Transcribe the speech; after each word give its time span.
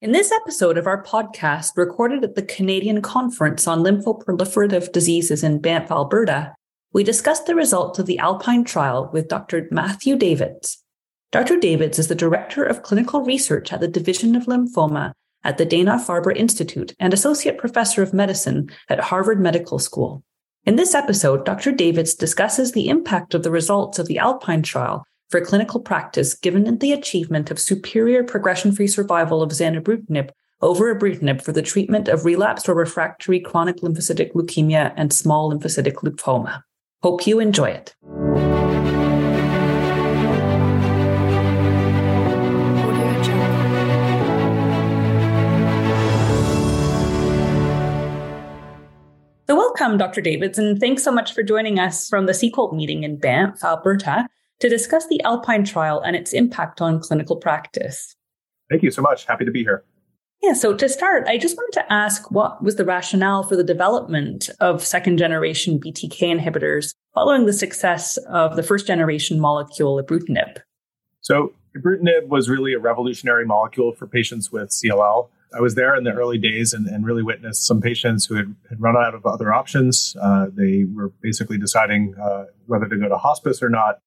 In 0.00 0.12
this 0.12 0.30
episode 0.30 0.78
of 0.78 0.86
our 0.86 1.02
podcast, 1.02 1.72
recorded 1.76 2.22
at 2.22 2.36
the 2.36 2.42
Canadian 2.42 3.02
Conference 3.02 3.66
on 3.66 3.80
Lymphoproliferative 3.80 4.92
Diseases 4.92 5.42
in 5.42 5.60
Banff, 5.60 5.90
Alberta, 5.90 6.54
we 6.92 7.02
discussed 7.02 7.46
the 7.46 7.56
results 7.56 7.98
of 7.98 8.06
the 8.06 8.20
Alpine 8.20 8.62
trial 8.62 9.10
with 9.12 9.26
Dr. 9.26 9.66
Matthew 9.72 10.14
Davids. 10.14 10.84
Dr. 11.32 11.58
Davids 11.58 11.98
is 11.98 12.06
the 12.06 12.14
Director 12.14 12.62
of 12.62 12.84
Clinical 12.84 13.22
Research 13.22 13.72
at 13.72 13.80
the 13.80 13.88
Division 13.88 14.36
of 14.36 14.44
Lymphoma 14.44 15.14
at 15.42 15.58
the 15.58 15.64
Dana 15.66 15.96
Farber 15.98 16.34
Institute 16.36 16.94
and 17.00 17.12
Associate 17.12 17.58
Professor 17.58 18.00
of 18.00 18.14
Medicine 18.14 18.70
at 18.88 19.00
Harvard 19.00 19.40
Medical 19.40 19.80
School. 19.80 20.22
In 20.64 20.76
this 20.76 20.94
episode, 20.94 21.44
Dr. 21.44 21.72
Davids 21.72 22.14
discusses 22.14 22.70
the 22.70 22.88
impact 22.88 23.34
of 23.34 23.42
the 23.42 23.50
results 23.50 23.98
of 23.98 24.06
the 24.06 24.18
Alpine 24.18 24.62
trial 24.62 25.04
for 25.28 25.40
clinical 25.42 25.80
practice 25.80 26.34
given 26.34 26.78
the 26.78 26.92
achievement 26.92 27.50
of 27.50 27.58
superior 27.58 28.24
progression 28.24 28.72
free 28.72 28.86
survival 28.86 29.42
of 29.42 29.50
zanubrutinib 29.50 30.30
over 30.60 30.94
ibrutinib 30.94 31.42
for 31.42 31.52
the 31.52 31.62
treatment 31.62 32.08
of 32.08 32.24
relapsed 32.24 32.68
or 32.68 32.74
refractory 32.74 33.38
chronic 33.38 33.76
lymphocytic 33.76 34.32
leukemia 34.32 34.92
and 34.96 35.12
small 35.12 35.52
lymphocytic 35.52 35.96
lymphoma. 35.96 36.62
Hope 37.02 37.26
you 37.26 37.38
enjoy 37.40 37.66
it. 37.66 37.94
So, 49.46 49.56
welcome, 49.56 49.96
Dr. 49.96 50.20
Davids, 50.20 50.58
and 50.58 50.80
thanks 50.80 51.02
so 51.02 51.12
much 51.12 51.32
for 51.32 51.42
joining 51.42 51.78
us 51.78 52.08
from 52.08 52.26
the 52.26 52.32
CCOLD 52.32 52.74
meeting 52.74 53.04
in 53.04 53.16
Banff, 53.16 53.62
Alberta 53.62 54.28
to 54.60 54.68
discuss 54.68 55.06
the 55.08 55.22
Alpine 55.22 55.64
trial 55.64 56.00
and 56.00 56.16
its 56.16 56.32
impact 56.32 56.80
on 56.80 57.00
clinical 57.00 57.36
practice. 57.36 58.14
Thank 58.70 58.82
you 58.82 58.90
so 58.90 59.02
much. 59.02 59.26
Happy 59.26 59.44
to 59.44 59.50
be 59.50 59.62
here. 59.62 59.84
Yeah, 60.42 60.52
so 60.52 60.74
to 60.76 60.88
start, 60.88 61.26
I 61.26 61.36
just 61.36 61.56
wanted 61.56 61.80
to 61.80 61.92
ask 61.92 62.30
what 62.30 62.62
was 62.62 62.76
the 62.76 62.84
rationale 62.84 63.42
for 63.42 63.56
the 63.56 63.64
development 63.64 64.48
of 64.60 64.84
second 64.84 65.18
generation 65.18 65.80
BTK 65.80 66.38
inhibitors 66.38 66.94
following 67.12 67.46
the 67.46 67.52
success 67.52 68.16
of 68.28 68.54
the 68.54 68.62
first 68.62 68.86
generation 68.86 69.40
molecule, 69.40 70.00
ibrutinib? 70.00 70.58
So, 71.20 71.52
ibrutinib 71.76 72.28
was 72.28 72.48
really 72.48 72.72
a 72.72 72.78
revolutionary 72.78 73.46
molecule 73.46 73.92
for 73.92 74.06
patients 74.06 74.52
with 74.52 74.70
CLL. 74.70 75.28
I 75.56 75.60
was 75.60 75.74
there 75.74 75.96
in 75.96 76.04
the 76.04 76.12
early 76.12 76.38
days 76.38 76.72
and, 76.72 76.86
and 76.86 77.04
really 77.04 77.22
witnessed 77.22 77.66
some 77.66 77.80
patients 77.80 78.26
who 78.26 78.36
had, 78.36 78.54
had 78.68 78.80
run 78.80 78.96
out 78.96 79.14
of 79.14 79.26
other 79.26 79.52
options. 79.52 80.14
Uh, 80.20 80.46
they 80.52 80.84
were 80.84 81.08
basically 81.20 81.58
deciding 81.58 82.14
uh, 82.22 82.44
whether 82.66 82.86
to 82.86 82.96
go 82.96 83.08
to 83.08 83.16
hospice 83.16 83.62
or 83.62 83.70
not 83.70 83.98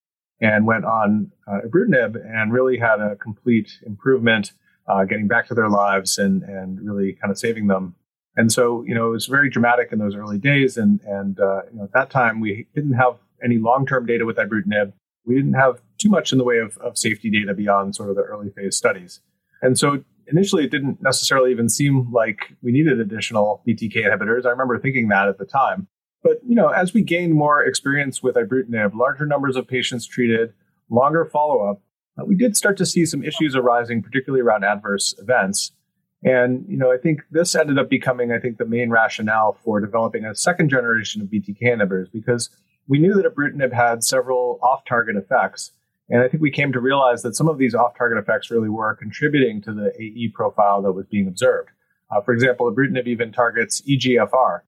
and 0.42 0.66
went 0.66 0.86
on 0.86 1.32
uh, 1.48 1.60
ibrutinib 1.66 2.16
and 2.26 2.52
really 2.52 2.78
had 2.78 3.00
a 3.00 3.16
complete 3.16 3.80
improvement, 3.86 4.52
uh, 4.88 5.06
getting 5.06 5.28
back 5.28 5.48
to 5.48 5.54
their 5.54 5.70
lives 5.70 6.18
and 6.18 6.44
and 6.44 6.80
really 6.82 7.14
kind 7.22 7.32
of 7.32 7.38
saving 7.38 7.68
them. 7.68 7.96
And 8.36 8.52
so, 8.52 8.84
you 8.88 8.96
know, 8.96 9.08
it 9.08 9.12
was 9.12 9.28
very 9.28 9.50
dramatic 9.50 9.90
in 9.92 10.00
those 10.00 10.16
early 10.16 10.40
days. 10.40 10.78
And 10.78 11.00
and 11.06 11.40
uh, 11.40 11.62
you 11.72 11.78
know, 11.78 11.84
at 11.84 11.94
that 11.94 12.10
time, 12.10 12.40
we 12.40 12.68
didn't 12.76 12.94
have 12.94 13.18
any 13.44 13.58
long 13.58 13.86
term 13.86 14.06
data 14.06 14.26
with 14.26 14.38
ibrutinib. 14.38 14.94
We 15.26 15.36
didn't 15.36 15.54
have 15.54 15.82
too 16.00 16.10
much 16.10 16.32
in 16.32 16.40
the 16.40 16.44
way 16.44 16.58
of, 16.58 16.78
of 16.78 16.98
safety 16.98 17.30
data 17.30 17.54
beyond 17.54 17.96
sort 17.96 18.10
of 18.10 18.16
the 18.16 18.24
early 18.24 18.50
phase 18.50 18.76
studies. 18.76 19.22
And 19.62 19.78
so 19.78 20.04
initially 20.28 20.64
it 20.64 20.72
didn't 20.72 21.02
necessarily 21.02 21.52
even 21.52 21.70
seem 21.70 22.12
like 22.12 22.54
we 22.64 22.72
needed 22.72 23.00
additional 23.00 23.62
BTK 23.68 23.98
inhibitors. 23.98 24.46
I 24.46 24.50
remember 24.50 24.80
thinking 24.80 25.10
that 25.10 25.28
at 25.28 25.38
the 25.38 25.46
time. 25.46 25.88
But 26.24 26.40
you 26.48 26.56
know, 26.56 26.70
as 26.70 26.94
we 26.94 27.02
gained 27.04 27.34
more 27.34 27.64
experience 27.64 28.22
with 28.22 28.36
ibrutinib, 28.36 28.94
larger 28.96 29.26
numbers 29.26 29.56
of 29.56 29.68
patients 29.68 30.06
treated, 30.06 30.54
longer 30.90 31.26
follow-up, 31.26 31.82
uh, 32.20 32.26
we 32.26 32.36
did 32.36 32.56
start 32.56 32.78
to 32.78 32.86
see 32.86 33.06
some 33.06 33.24
issues 33.24 33.56
arising, 33.56 34.02
particularly 34.04 34.42
around 34.42 34.64
adverse 34.64 35.16
events. 35.18 35.72
And 36.24 36.66
you 36.68 36.78
know, 36.78 36.92
I 36.92 36.98
think 36.98 37.22
this 37.32 37.56
ended 37.56 37.80
up 37.80 37.90
becoming, 37.90 38.32
I 38.32 38.40
think, 38.40 38.58
the 38.58 38.66
main 38.66 38.92
rationale 38.92 39.58
for 39.64 39.80
developing 39.80 40.26
a 40.26 40.36
second 40.36 40.70
generation 40.70 41.22
of 41.22 41.30
BTK 41.30 41.62
inhibitors 41.64 42.12
because 42.12 42.50
we 42.88 43.00
knew 43.00 43.14
that 43.14 43.26
ibrutinib 43.26 43.74
had 43.74 44.04
several 44.04 44.60
off-target 44.62 45.16
effects, 45.16 45.72
and 46.10 46.22
I 46.22 46.28
think 46.28 46.42
we 46.42 46.52
came 46.52 46.74
to 46.74 46.80
realize 46.80 47.22
that 47.24 47.36
some 47.36 47.48
of 47.48 47.58
these 47.58 47.74
off-target 47.74 48.18
effects 48.18 48.52
really 48.52 48.70
were 48.70 48.96
contributing 48.96 49.62
to 49.62 49.74
the 49.74 49.92
AE 50.00 50.32
profile 50.34 50.82
that 50.82 50.92
was 50.92 51.06
being 51.08 51.28
observed. 51.28 51.70
Uh, 52.12 52.22
for 52.22 52.34
example, 52.34 52.72
ibrutinib 52.72 53.08
even 53.08 53.32
targets 53.32 53.82
EGFR, 53.82 54.60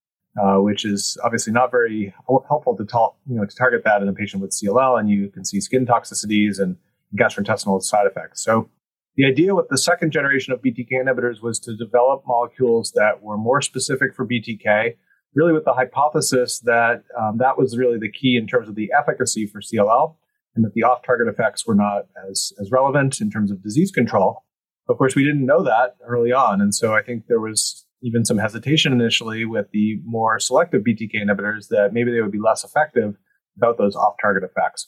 uh, 0.42 0.58
which 0.58 0.86
is 0.86 1.18
obviously 1.24 1.54
not 1.54 1.72
very 1.72 2.14
helpful 2.28 2.76
to 2.76 2.86
talk, 2.86 3.16
you 3.28 3.36
know, 3.36 3.46
to 3.46 3.56
target 3.56 3.84
that 3.86 4.02
in 4.02 4.08
a 4.08 4.14
patient 4.14 4.42
with 4.42 4.52
CLL, 4.52 5.00
and 5.00 5.10
you 5.10 5.30
can 5.30 5.46
see 5.46 5.62
skin 5.62 5.86
toxicities 5.86 6.60
and 6.60 6.78
gastrointestinal 7.16 7.82
side 7.82 8.08
effects. 8.08 8.44
So 8.44 8.70
the 9.16 9.26
idea 9.26 9.54
with 9.54 9.70
the 9.70 9.78
second 9.78 10.12
generation 10.12 10.54
of 10.54 10.62
BTK 10.62 10.90
inhibitors 10.92 11.42
was 11.42 11.60
to 11.62 11.76
develop 11.76 12.24
molecules 12.26 12.94
that 12.96 13.22
were 13.22 13.38
more 13.38 13.62
specific 13.62 14.16
for 14.16 14.26
BTK, 14.26 14.96
really 15.36 15.54
with 15.54 15.66
the 15.66 15.74
hypothesis 15.74 16.60
that 16.62 17.04
um, 17.20 17.38
that 17.38 17.58
was 17.58 17.78
really 17.78 18.00
the 18.00 18.12
key 18.12 18.36
in 18.36 18.48
terms 18.48 18.68
of 18.68 18.76
the 18.76 18.92
efficacy 18.98 19.46
for 19.46 19.62
CLL, 19.62 20.16
and 20.56 20.66
that 20.66 20.74
the 20.74 20.82
off-target 20.82 21.28
effects 21.28 21.68
were 21.68 21.76
not 21.76 22.08
as 22.28 22.54
as 22.60 22.72
relevant 22.72 23.22
in 23.22 23.30
terms 23.30 23.52
of 23.52 23.62
disease 23.62 23.92
control. 23.92 24.44
Of 24.90 24.98
course, 24.98 25.16
we 25.16 25.24
didn't 25.24 25.46
know 25.46 25.64
that 25.64 25.96
early 26.06 26.32
on, 26.32 26.60
and 26.60 26.74
so 26.74 26.96
I 26.96 27.04
think 27.04 27.28
there 27.28 27.40
was 27.40 27.86
even 28.04 28.26
some 28.26 28.38
hesitation 28.38 28.94
initially 28.94 29.46
with 29.46 29.68
the 29.72 30.00
more 30.06 30.40
selective 30.40 30.84
BTK 30.84 31.16
inhibitors 31.16 31.70
that 31.70 31.90
maybe 31.94 32.12
they 32.12 32.22
would 32.22 32.32
be 32.32 32.40
less 32.40 32.64
effective 32.64 33.16
without 33.56 33.78
those 33.78 33.96
off 33.96 34.16
target 34.22 34.44
effects. 34.44 34.88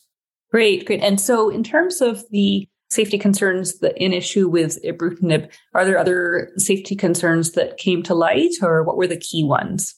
Great, 0.52 0.86
great. 0.86 1.02
And 1.02 1.20
so, 1.20 1.50
in 1.50 1.64
terms 1.64 2.02
of 2.02 2.24
the 2.30 2.68
safety 2.90 3.18
concerns 3.18 3.80
that 3.80 3.98
in 3.98 4.14
issue 4.14 4.48
with 4.48 4.78
ibrutinib, 4.84 5.52
are 5.74 5.86
there 5.86 5.98
other 5.98 6.52
safety 6.58 6.96
concerns 6.96 7.52
that 7.54 7.78
came 7.78 8.04
to 8.04 8.14
light, 8.14 8.52
or 8.62 8.84
what 8.84 8.98
were 8.98 9.08
the 9.08 9.18
key 9.18 9.44
ones? 9.44 9.96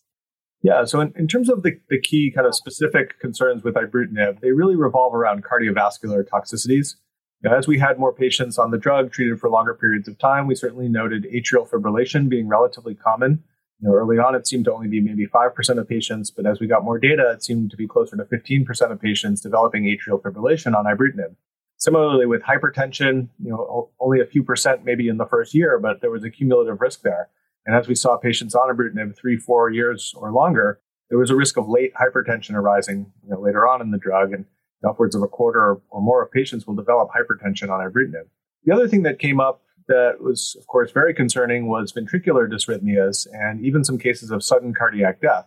Yeah, 0.63 0.85
so 0.85 0.99
in, 1.01 1.13
in 1.15 1.27
terms 1.27 1.49
of 1.49 1.63
the, 1.63 1.71
the 1.89 1.99
key 2.01 2.31
kind 2.33 2.47
of 2.47 2.55
specific 2.55 3.19
concerns 3.19 3.63
with 3.63 3.75
ibrutinib, 3.75 4.41
they 4.41 4.51
really 4.51 4.75
revolve 4.75 5.13
around 5.13 5.43
cardiovascular 5.43 6.23
toxicities. 6.23 6.95
Now, 7.43 7.55
as 7.55 7.67
we 7.67 7.77
had 7.77 7.99
more 7.99 8.13
patients 8.13 8.57
on 8.57 8.71
the 8.71 8.77
drug 8.77 9.11
treated 9.11 9.39
for 9.39 9.49
longer 9.49 9.75
periods 9.75 10.07
of 10.07 10.17
time, 10.17 10.47
we 10.47 10.55
certainly 10.55 10.89
noted 10.89 11.25
atrial 11.25 11.69
fibrillation 11.69 12.29
being 12.29 12.47
relatively 12.47 12.95
common. 12.95 13.43
You 13.79 13.89
know, 13.89 13.95
early 13.95 14.17
on, 14.17 14.33
it 14.33 14.47
seemed 14.47 14.65
to 14.65 14.73
only 14.73 14.87
be 14.87 15.01
maybe 15.01 15.27
5% 15.27 15.77
of 15.77 15.87
patients, 15.87 16.31
but 16.31 16.47
as 16.47 16.59
we 16.59 16.65
got 16.65 16.83
more 16.83 16.97
data, 16.97 17.29
it 17.31 17.43
seemed 17.43 17.69
to 17.69 17.77
be 17.77 17.87
closer 17.87 18.17
to 18.17 18.23
15% 18.23 18.91
of 18.91 18.99
patients 18.99 19.41
developing 19.41 19.83
atrial 19.83 20.19
fibrillation 20.19 20.75
on 20.75 20.85
ibrutinib. 20.85 21.35
Similarly, 21.77 22.25
with 22.25 22.41
hypertension, 22.41 23.29
you 23.37 23.51
know, 23.51 23.91
only 23.99 24.19
a 24.19 24.25
few 24.25 24.41
percent 24.41 24.83
maybe 24.83 25.07
in 25.07 25.17
the 25.17 25.27
first 25.27 25.53
year, 25.53 25.77
but 25.77 26.01
there 26.01 26.09
was 26.09 26.23
a 26.23 26.31
cumulative 26.31 26.81
risk 26.81 27.03
there. 27.03 27.29
And 27.67 27.75
as 27.75 27.87
we 27.87 27.93
saw 27.93 28.17
patients 28.17 28.55
on 28.55 28.75
ibrutinib 28.75 29.15
three, 29.15 29.37
four 29.37 29.69
years 29.69 30.11
or 30.17 30.31
longer, 30.31 30.79
there 31.09 31.19
was 31.19 31.29
a 31.29 31.35
risk 31.35 31.55
of 31.55 31.69
late 31.69 31.93
hypertension 31.93 32.55
arising 32.55 33.11
you 33.23 33.29
know, 33.29 33.39
later 33.39 33.67
on 33.67 33.81
in 33.81 33.91
the 33.91 33.99
drug. 33.99 34.33
And 34.33 34.45
upwards 34.87 35.15
of 35.15 35.23
a 35.23 35.27
quarter 35.27 35.77
or 35.89 36.01
more 36.01 36.23
of 36.23 36.31
patients 36.31 36.67
will 36.67 36.75
develop 36.75 37.09
hypertension 37.09 37.69
on 37.69 37.79
ibrutinib. 37.79 38.27
The 38.63 38.73
other 38.73 38.87
thing 38.87 39.03
that 39.03 39.19
came 39.19 39.39
up 39.39 39.61
that 39.87 40.17
was, 40.19 40.55
of 40.59 40.67
course, 40.67 40.91
very 40.91 41.13
concerning 41.13 41.67
was 41.67 41.93
ventricular 41.93 42.49
dysrhythmias 42.51 43.25
and 43.31 43.65
even 43.65 43.83
some 43.83 43.97
cases 43.97 44.31
of 44.31 44.43
sudden 44.43 44.73
cardiac 44.73 45.21
death. 45.21 45.45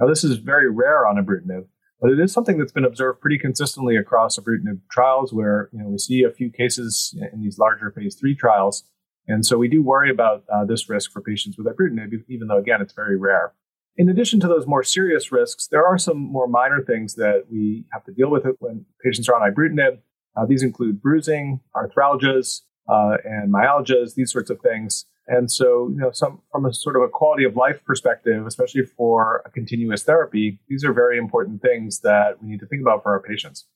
Now, 0.00 0.06
this 0.06 0.24
is 0.24 0.36
very 0.38 0.70
rare 0.70 1.06
on 1.06 1.16
ibrutinib, 1.16 1.66
but 2.00 2.10
it 2.10 2.20
is 2.20 2.32
something 2.32 2.58
that's 2.58 2.72
been 2.72 2.84
observed 2.84 3.20
pretty 3.20 3.38
consistently 3.38 3.96
across 3.96 4.38
ibrutinib 4.38 4.80
trials 4.90 5.32
where 5.32 5.68
you 5.72 5.80
know, 5.80 5.88
we 5.88 5.98
see 5.98 6.22
a 6.22 6.30
few 6.30 6.50
cases 6.50 7.16
in 7.32 7.40
these 7.42 7.58
larger 7.58 7.90
phase 7.90 8.14
three 8.14 8.34
trials. 8.34 8.84
And 9.28 9.44
so 9.46 9.56
we 9.56 9.68
do 9.68 9.82
worry 9.82 10.10
about 10.10 10.44
uh, 10.52 10.64
this 10.64 10.88
risk 10.88 11.12
for 11.12 11.20
patients 11.20 11.56
with 11.56 11.66
ibrutinib, 11.66 12.12
even 12.28 12.48
though, 12.48 12.58
again, 12.58 12.80
it's 12.80 12.92
very 12.92 13.16
rare. 13.16 13.52
In 13.96 14.08
addition 14.08 14.40
to 14.40 14.48
those 14.48 14.66
more 14.66 14.82
serious 14.82 15.30
risks, 15.30 15.66
there 15.66 15.86
are 15.86 15.98
some 15.98 16.18
more 16.18 16.48
minor 16.48 16.82
things 16.82 17.14
that 17.16 17.44
we 17.50 17.84
have 17.92 18.04
to 18.04 18.12
deal 18.12 18.30
with 18.30 18.44
when 18.60 18.86
patients 19.04 19.28
are 19.28 19.34
on 19.34 19.52
ibrutinib. 19.52 19.98
Uh, 20.34 20.46
these 20.46 20.62
include 20.62 21.02
bruising, 21.02 21.60
arthralgias, 21.76 22.62
uh, 22.88 23.18
and 23.24 23.52
myalgias, 23.52 24.14
these 24.14 24.32
sorts 24.32 24.48
of 24.48 24.60
things. 24.60 25.04
And 25.28 25.50
so, 25.50 25.88
you 25.92 25.98
know, 25.98 26.10
some 26.10 26.40
from 26.50 26.64
a 26.64 26.72
sort 26.72 26.96
of 26.96 27.02
a 27.02 27.08
quality 27.08 27.44
of 27.44 27.54
life 27.54 27.84
perspective, 27.84 28.46
especially 28.46 28.82
for 28.84 29.42
a 29.44 29.50
continuous 29.50 30.02
therapy, 30.02 30.58
these 30.68 30.84
are 30.84 30.92
very 30.92 31.18
important 31.18 31.62
things 31.62 32.00
that 32.00 32.42
we 32.42 32.48
need 32.48 32.60
to 32.60 32.66
think 32.66 32.82
about 32.82 33.02
for 33.02 33.12
our 33.12 33.20
patients. 33.20 33.66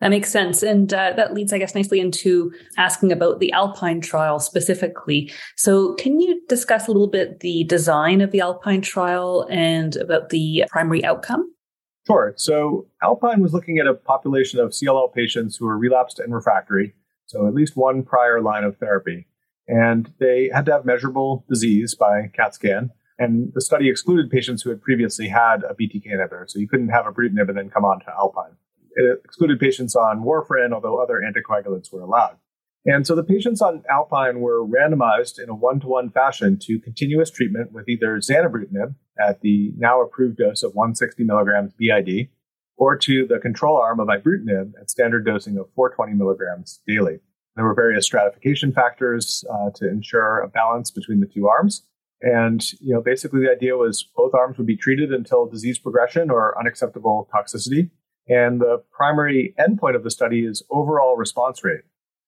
That 0.00 0.10
makes 0.10 0.30
sense. 0.30 0.62
And 0.62 0.92
uh, 0.92 1.14
that 1.16 1.32
leads, 1.32 1.52
I 1.52 1.58
guess, 1.58 1.74
nicely 1.74 2.00
into 2.00 2.52
asking 2.76 3.12
about 3.12 3.40
the 3.40 3.50
Alpine 3.52 4.02
trial 4.02 4.38
specifically. 4.38 5.32
So, 5.56 5.94
can 5.94 6.20
you 6.20 6.42
discuss 6.48 6.86
a 6.86 6.92
little 6.92 7.06
bit 7.06 7.40
the 7.40 7.64
design 7.64 8.20
of 8.20 8.30
the 8.30 8.40
Alpine 8.40 8.82
trial 8.82 9.46
and 9.50 9.96
about 9.96 10.28
the 10.28 10.64
primary 10.68 11.02
outcome? 11.02 11.50
Sure. 12.06 12.34
So, 12.36 12.86
Alpine 13.02 13.40
was 13.40 13.54
looking 13.54 13.78
at 13.78 13.86
a 13.86 13.94
population 13.94 14.60
of 14.60 14.70
CLL 14.70 15.14
patients 15.14 15.56
who 15.56 15.64
were 15.64 15.78
relapsed 15.78 16.18
and 16.18 16.34
refractory, 16.34 16.94
so 17.24 17.46
at 17.46 17.54
least 17.54 17.74
one 17.74 18.02
prior 18.02 18.42
line 18.42 18.64
of 18.64 18.76
therapy. 18.76 19.26
And 19.66 20.12
they 20.20 20.50
had 20.52 20.66
to 20.66 20.72
have 20.72 20.84
measurable 20.84 21.44
disease 21.48 21.94
by 21.94 22.30
CAT 22.34 22.54
scan. 22.54 22.90
And 23.18 23.50
the 23.54 23.62
study 23.62 23.88
excluded 23.88 24.30
patients 24.30 24.62
who 24.62 24.68
had 24.68 24.82
previously 24.82 25.26
had 25.26 25.64
a 25.64 25.74
BTK 25.74 26.06
inhibitor. 26.06 26.50
So, 26.50 26.58
you 26.58 26.68
couldn't 26.68 26.90
have 26.90 27.06
ibrutinib 27.06 27.48
and 27.48 27.56
then 27.56 27.70
come 27.70 27.86
on 27.86 28.00
to 28.00 28.10
Alpine. 28.10 28.56
It 28.96 29.20
excluded 29.24 29.60
patients 29.60 29.94
on 29.94 30.24
warfarin, 30.24 30.72
although 30.72 31.00
other 31.00 31.20
anticoagulants 31.20 31.92
were 31.92 32.00
allowed. 32.00 32.38
And 32.86 33.06
so 33.06 33.14
the 33.14 33.24
patients 33.24 33.60
on 33.60 33.82
Alpine 33.90 34.40
were 34.40 34.64
randomized 34.64 35.40
in 35.40 35.48
a 35.48 35.54
one 35.54 35.80
to 35.80 35.86
one 35.88 36.10
fashion 36.10 36.56
to 36.62 36.78
continuous 36.78 37.30
treatment 37.30 37.72
with 37.72 37.88
either 37.88 38.16
zanubrutinib 38.18 38.94
at 39.20 39.40
the 39.40 39.72
now 39.76 40.00
approved 40.00 40.38
dose 40.38 40.62
of 40.62 40.74
160 40.74 41.24
milligrams 41.24 41.72
BID 41.74 42.28
or 42.76 42.96
to 42.96 43.26
the 43.26 43.38
control 43.38 43.76
arm 43.76 44.00
of 44.00 44.08
ibrutinib 44.08 44.72
at 44.80 44.90
standard 44.90 45.26
dosing 45.26 45.58
of 45.58 45.68
420 45.74 46.14
milligrams 46.16 46.80
daily. 46.86 47.18
There 47.56 47.64
were 47.64 47.74
various 47.74 48.06
stratification 48.06 48.72
factors 48.72 49.44
uh, 49.50 49.70
to 49.76 49.88
ensure 49.88 50.40
a 50.40 50.48
balance 50.48 50.90
between 50.90 51.20
the 51.20 51.26
two 51.26 51.48
arms. 51.48 51.82
And, 52.22 52.64
you 52.80 52.94
know, 52.94 53.02
basically 53.02 53.40
the 53.40 53.50
idea 53.50 53.76
was 53.76 54.08
both 54.16 54.34
arms 54.34 54.58
would 54.58 54.66
be 54.66 54.76
treated 54.76 55.12
until 55.12 55.46
disease 55.46 55.78
progression 55.78 56.30
or 56.30 56.58
unacceptable 56.58 57.28
toxicity. 57.34 57.90
And 58.28 58.60
the 58.60 58.82
primary 58.90 59.54
endpoint 59.58 59.94
of 59.94 60.02
the 60.02 60.10
study 60.10 60.44
is 60.44 60.62
overall 60.70 61.16
response 61.16 61.62
rate. 61.62 61.82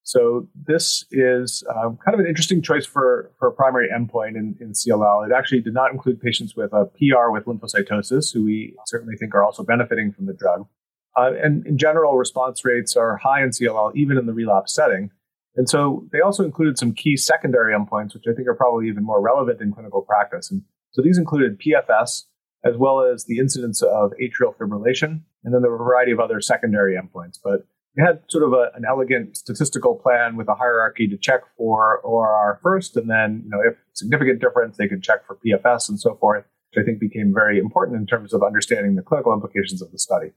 So 0.04 0.48
this 0.54 1.04
is 1.10 1.62
um, 1.68 1.98
kind 2.02 2.14
of 2.14 2.20
an 2.20 2.26
interesting 2.26 2.62
choice 2.62 2.86
for, 2.86 3.30
for 3.38 3.48
a 3.48 3.52
primary 3.52 3.88
endpoint 3.88 4.36
in, 4.36 4.56
in 4.58 4.72
CLL. 4.72 5.28
It 5.28 5.34
actually 5.36 5.60
did 5.60 5.74
not 5.74 5.92
include 5.92 6.18
patients 6.18 6.56
with 6.56 6.72
a 6.72 6.86
PR 6.86 7.30
with 7.30 7.44
lymphocytosis, 7.44 8.32
who 8.32 8.44
we 8.44 8.74
certainly 8.86 9.16
think 9.16 9.34
are 9.34 9.44
also 9.44 9.62
benefiting 9.62 10.12
from 10.12 10.24
the 10.24 10.32
drug. 10.32 10.66
Uh, 11.14 11.32
and 11.42 11.66
in 11.66 11.76
general, 11.76 12.16
response 12.16 12.64
rates 12.64 12.96
are 12.96 13.18
high 13.18 13.42
in 13.42 13.50
CLL, 13.50 13.94
even 13.96 14.16
in 14.16 14.24
the 14.24 14.32
relapse 14.32 14.72
setting. 14.72 15.10
And 15.56 15.68
so 15.68 16.06
they 16.12 16.20
also 16.20 16.44
included 16.44 16.78
some 16.78 16.92
key 16.92 17.16
secondary 17.16 17.74
endpoints, 17.74 18.14
which 18.14 18.24
I 18.30 18.32
think 18.32 18.46
are 18.48 18.54
probably 18.54 18.88
even 18.88 19.04
more 19.04 19.20
relevant 19.20 19.60
in 19.60 19.72
clinical 19.72 20.02
practice. 20.02 20.50
And 20.50 20.62
so 20.92 21.02
these 21.02 21.18
included 21.18 21.60
PFS, 21.60 22.24
as 22.68 22.76
well 22.76 23.00
as 23.00 23.24
the 23.24 23.38
incidence 23.38 23.82
of 23.82 24.12
atrial 24.20 24.54
fibrillation, 24.54 25.22
and 25.44 25.54
then 25.54 25.62
there 25.62 25.70
were 25.70 25.80
a 25.80 25.84
variety 25.84 26.12
of 26.12 26.20
other 26.20 26.40
secondary 26.40 26.96
endpoints. 26.96 27.38
But 27.42 27.66
they 27.96 28.02
had 28.02 28.20
sort 28.28 28.44
of 28.44 28.52
a, 28.52 28.70
an 28.74 28.84
elegant 28.88 29.36
statistical 29.36 29.96
plan 29.96 30.36
with 30.36 30.48
a 30.48 30.54
hierarchy 30.54 31.08
to 31.08 31.16
check 31.16 31.40
for 31.56 32.00
ORR 32.00 32.60
first, 32.62 32.96
and 32.96 33.08
then, 33.08 33.42
you 33.44 33.50
know, 33.50 33.60
if 33.60 33.76
significant 33.94 34.40
difference, 34.40 34.76
they 34.76 34.88
could 34.88 35.02
check 35.02 35.26
for 35.26 35.38
PFS 35.44 35.88
and 35.88 35.98
so 35.98 36.14
forth, 36.16 36.44
which 36.70 36.82
I 36.82 36.86
think 36.86 37.00
became 37.00 37.32
very 37.34 37.58
important 37.58 37.98
in 37.98 38.06
terms 38.06 38.34
of 38.34 38.42
understanding 38.42 38.94
the 38.94 39.02
clinical 39.02 39.32
implications 39.32 39.82
of 39.82 39.90
the 39.90 39.98
study. 39.98 40.30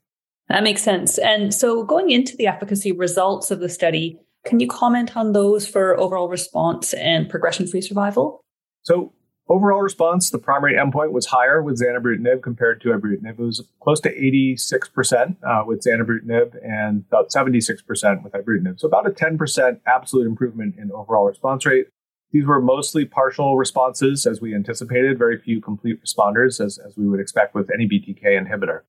That 0.47 0.63
makes 0.63 0.81
sense. 0.81 1.17
And 1.17 1.53
so 1.53 1.83
going 1.83 2.09
into 2.09 2.35
the 2.35 2.47
efficacy 2.47 2.91
results 2.91 3.51
of 3.51 3.59
the 3.59 3.69
study, 3.69 4.19
can 4.45 4.59
you 4.59 4.67
comment 4.67 5.15
on 5.15 5.33
those 5.33 5.67
for 5.67 5.99
overall 5.99 6.27
response 6.27 6.93
and 6.93 7.29
progression 7.29 7.67
free 7.67 7.81
survival? 7.81 8.43
So, 8.83 9.13
overall 9.51 9.81
response, 9.81 10.29
the 10.29 10.37
primary 10.37 10.75
endpoint 10.75 11.11
was 11.11 11.25
higher 11.25 11.61
with 11.61 11.81
zanubrutinib 11.81 12.41
compared 12.41 12.79
to 12.81 12.89
ibrutinib. 12.89 13.37
It 13.37 13.39
was 13.39 13.63
close 13.81 13.99
to 14.01 14.09
86% 14.09 15.35
uh, 15.43 15.63
with 15.65 15.83
zanubrutinib 15.83 16.55
and 16.65 17.03
about 17.07 17.29
76% 17.29 18.23
with 18.23 18.33
ibrutinib. 18.33 18.79
So, 18.79 18.87
about 18.87 19.07
a 19.07 19.11
10% 19.11 19.79
absolute 19.85 20.25
improvement 20.25 20.75
in 20.77 20.91
overall 20.91 21.25
response 21.25 21.65
rate. 21.65 21.87
These 22.31 22.45
were 22.45 22.61
mostly 22.61 23.03
partial 23.03 23.57
responses, 23.57 24.25
as 24.25 24.39
we 24.39 24.55
anticipated, 24.55 25.19
very 25.19 25.37
few 25.37 25.59
complete 25.59 25.99
responders, 26.01 26.63
as, 26.63 26.77
as 26.77 26.95
we 26.95 27.05
would 27.09 27.19
expect 27.19 27.53
with 27.53 27.69
any 27.73 27.89
BTK 27.89 28.23
inhibitor. 28.23 28.81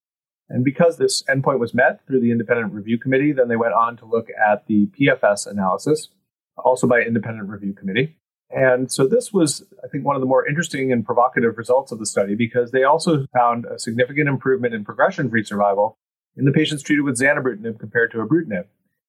And 0.48 0.64
because 0.64 0.96
this 0.96 1.24
endpoint 1.24 1.58
was 1.58 1.74
met 1.74 2.06
through 2.06 2.20
the 2.20 2.30
independent 2.30 2.72
review 2.72 2.98
committee, 2.98 3.32
then 3.32 3.48
they 3.48 3.56
went 3.56 3.74
on 3.74 3.96
to 3.96 4.04
look 4.04 4.28
at 4.30 4.68
the 4.68 4.86
PFS 4.86 5.48
analysis, 5.48 6.10
also 6.56 6.86
by 6.86 7.00
independent 7.00 7.48
review 7.48 7.72
committee. 7.72 8.16
And 8.54 8.92
so 8.92 9.06
this 9.06 9.32
was, 9.32 9.64
I 9.82 9.88
think, 9.88 10.04
one 10.04 10.14
of 10.14 10.20
the 10.20 10.26
more 10.26 10.46
interesting 10.46 10.92
and 10.92 11.04
provocative 11.04 11.56
results 11.56 11.90
of 11.90 11.98
the 11.98 12.06
study 12.06 12.34
because 12.34 12.70
they 12.70 12.84
also 12.84 13.26
found 13.32 13.64
a 13.64 13.78
significant 13.78 14.28
improvement 14.28 14.74
in 14.74 14.84
progression-free 14.84 15.44
survival 15.44 15.98
in 16.36 16.44
the 16.44 16.52
patients 16.52 16.82
treated 16.82 17.02
with 17.02 17.18
zanubrutinib 17.18 17.78
compared 17.78 18.10
to 18.12 18.18
ibrutinib. 18.18 18.64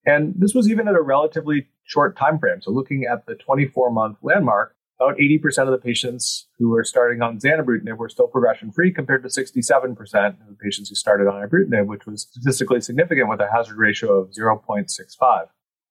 And 0.05 0.33
this 0.37 0.53
was 0.53 0.69
even 0.69 0.87
at 0.87 0.95
a 0.95 1.01
relatively 1.01 1.67
short 1.83 2.17
time 2.17 2.39
frame. 2.39 2.61
So 2.61 2.71
looking 2.71 3.05
at 3.09 3.25
the 3.25 3.35
24-month 3.35 4.17
landmark, 4.21 4.75
about 4.99 5.17
80% 5.17 5.63
of 5.63 5.71
the 5.71 5.77
patients 5.77 6.47
who 6.57 6.69
were 6.69 6.83
starting 6.83 7.21
on 7.21 7.39
zanubrutinib 7.39 7.97
were 7.97 8.09
still 8.09 8.27
progression 8.27 8.71
free 8.71 8.93
compared 8.93 9.23
to 9.23 9.29
67% 9.29 9.93
of 9.93 10.47
the 10.47 10.55
patients 10.61 10.89
who 10.89 10.95
started 10.95 11.27
on 11.27 11.47
ibrutinib, 11.47 11.87
which 11.87 12.05
was 12.05 12.21
statistically 12.21 12.79
significant 12.79 13.29
with 13.29 13.41
a 13.41 13.49
hazard 13.51 13.77
ratio 13.77 14.19
of 14.19 14.31
0.65. 14.31 15.47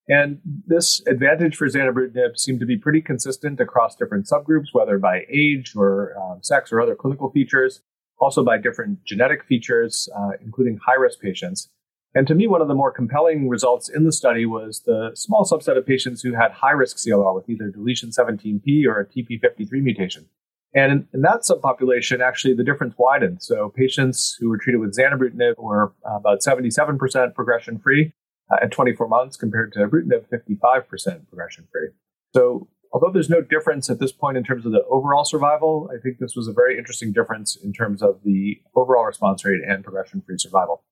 And 0.08 0.40
this 0.66 1.00
advantage 1.06 1.56
for 1.56 1.69
zanubrutinib 1.69 2.37
seemed 2.37 2.60
to 2.60 2.66
be 2.66 2.76
pretty 2.76 3.00
consistent 3.00 3.60
across 3.60 3.94
different 3.94 4.26
subgroups, 4.26 4.69
whether 4.72 4.99
by 4.99 5.25
age 5.31 5.75
or 5.76 6.14
um, 6.19 6.43
sex 6.43 6.72
or 6.72 6.81
other 6.81 6.96
clinical 6.96 7.31
features, 7.31 7.82
also 8.19 8.44
by 8.44 8.58
different 8.58 9.04
genetic 9.04 9.44
features, 9.44 10.08
uh, 10.16 10.31
including 10.44 10.78
high 10.84 10.96
risk 11.00 11.20
patients. 11.20 11.69
And 12.14 12.26
to 12.26 12.34
me, 12.34 12.46
one 12.46 12.60
of 12.60 12.69
the 12.69 12.75
more 12.75 12.93
compelling 12.93 13.49
results 13.49 13.88
in 13.88 14.04
the 14.04 14.12
study 14.12 14.44
was 14.44 14.82
the 14.84 15.12
small 15.14 15.44
subset 15.44 15.78
of 15.78 15.87
patients 15.87 16.20
who 16.20 16.34
had 16.34 16.52
high 16.52 16.72
risk 16.72 16.99
CLL 16.99 17.34
with 17.34 17.49
either 17.49 17.70
deletion 17.70 18.10
17p 18.10 18.84
or 18.87 19.00
a 19.00 19.06
TP53 19.06 19.70
mutation. 19.82 20.28
And 20.75 20.93
in, 20.93 21.08
in, 21.14 21.20
that 21.22 21.43
subpopulation, 21.43 22.20
actually, 22.20 22.54
the 22.54 22.64
difference 22.64 22.94
widened. 22.99 23.43
So 23.43 23.70
patients 23.75 24.37
who 24.38 24.49
were 24.49 24.58
treated 24.58 24.78
with 24.78 24.96
zanubrutinib 24.96 25.58
were 25.58 25.93
about 26.04 26.40
77% 26.40 27.34
progression 27.34 27.78
free 27.78 28.06
uh, 28.06 28.10
Uh, 28.52 28.56
at 28.60 28.70
24 28.70 29.08
months 29.08 29.37
compared 29.37 29.72
to 29.72 29.78
ibrutinib, 29.78 30.25
55% 30.28 31.28
progression 31.28 31.66
free. 31.72 31.88
So 32.34 32.69
although 32.93 33.10
there's 33.10 33.31
no 33.31 33.40
difference 33.40 33.88
at 33.88 33.99
this 33.99 34.12
point 34.12 34.37
in 34.37 34.44
terms 34.44 34.66
of 34.66 34.72
the 34.72 34.82
overall 34.90 35.25
survival, 35.25 35.90
I 35.93 36.00
think 36.02 36.19
this 36.19 36.34
was 36.37 36.49
a 36.49 36.52
very 36.52 36.76
interesting 36.76 37.12
difference 37.12 37.56
in 37.56 37.72
terms 37.72 38.02
of 38.02 38.20
the 38.25 38.60
overall 38.75 39.04
response 39.04 39.44
rate 39.44 39.60
and 39.66 39.82
progression 39.82 40.22
free 40.26 40.38
survival. 40.38 40.82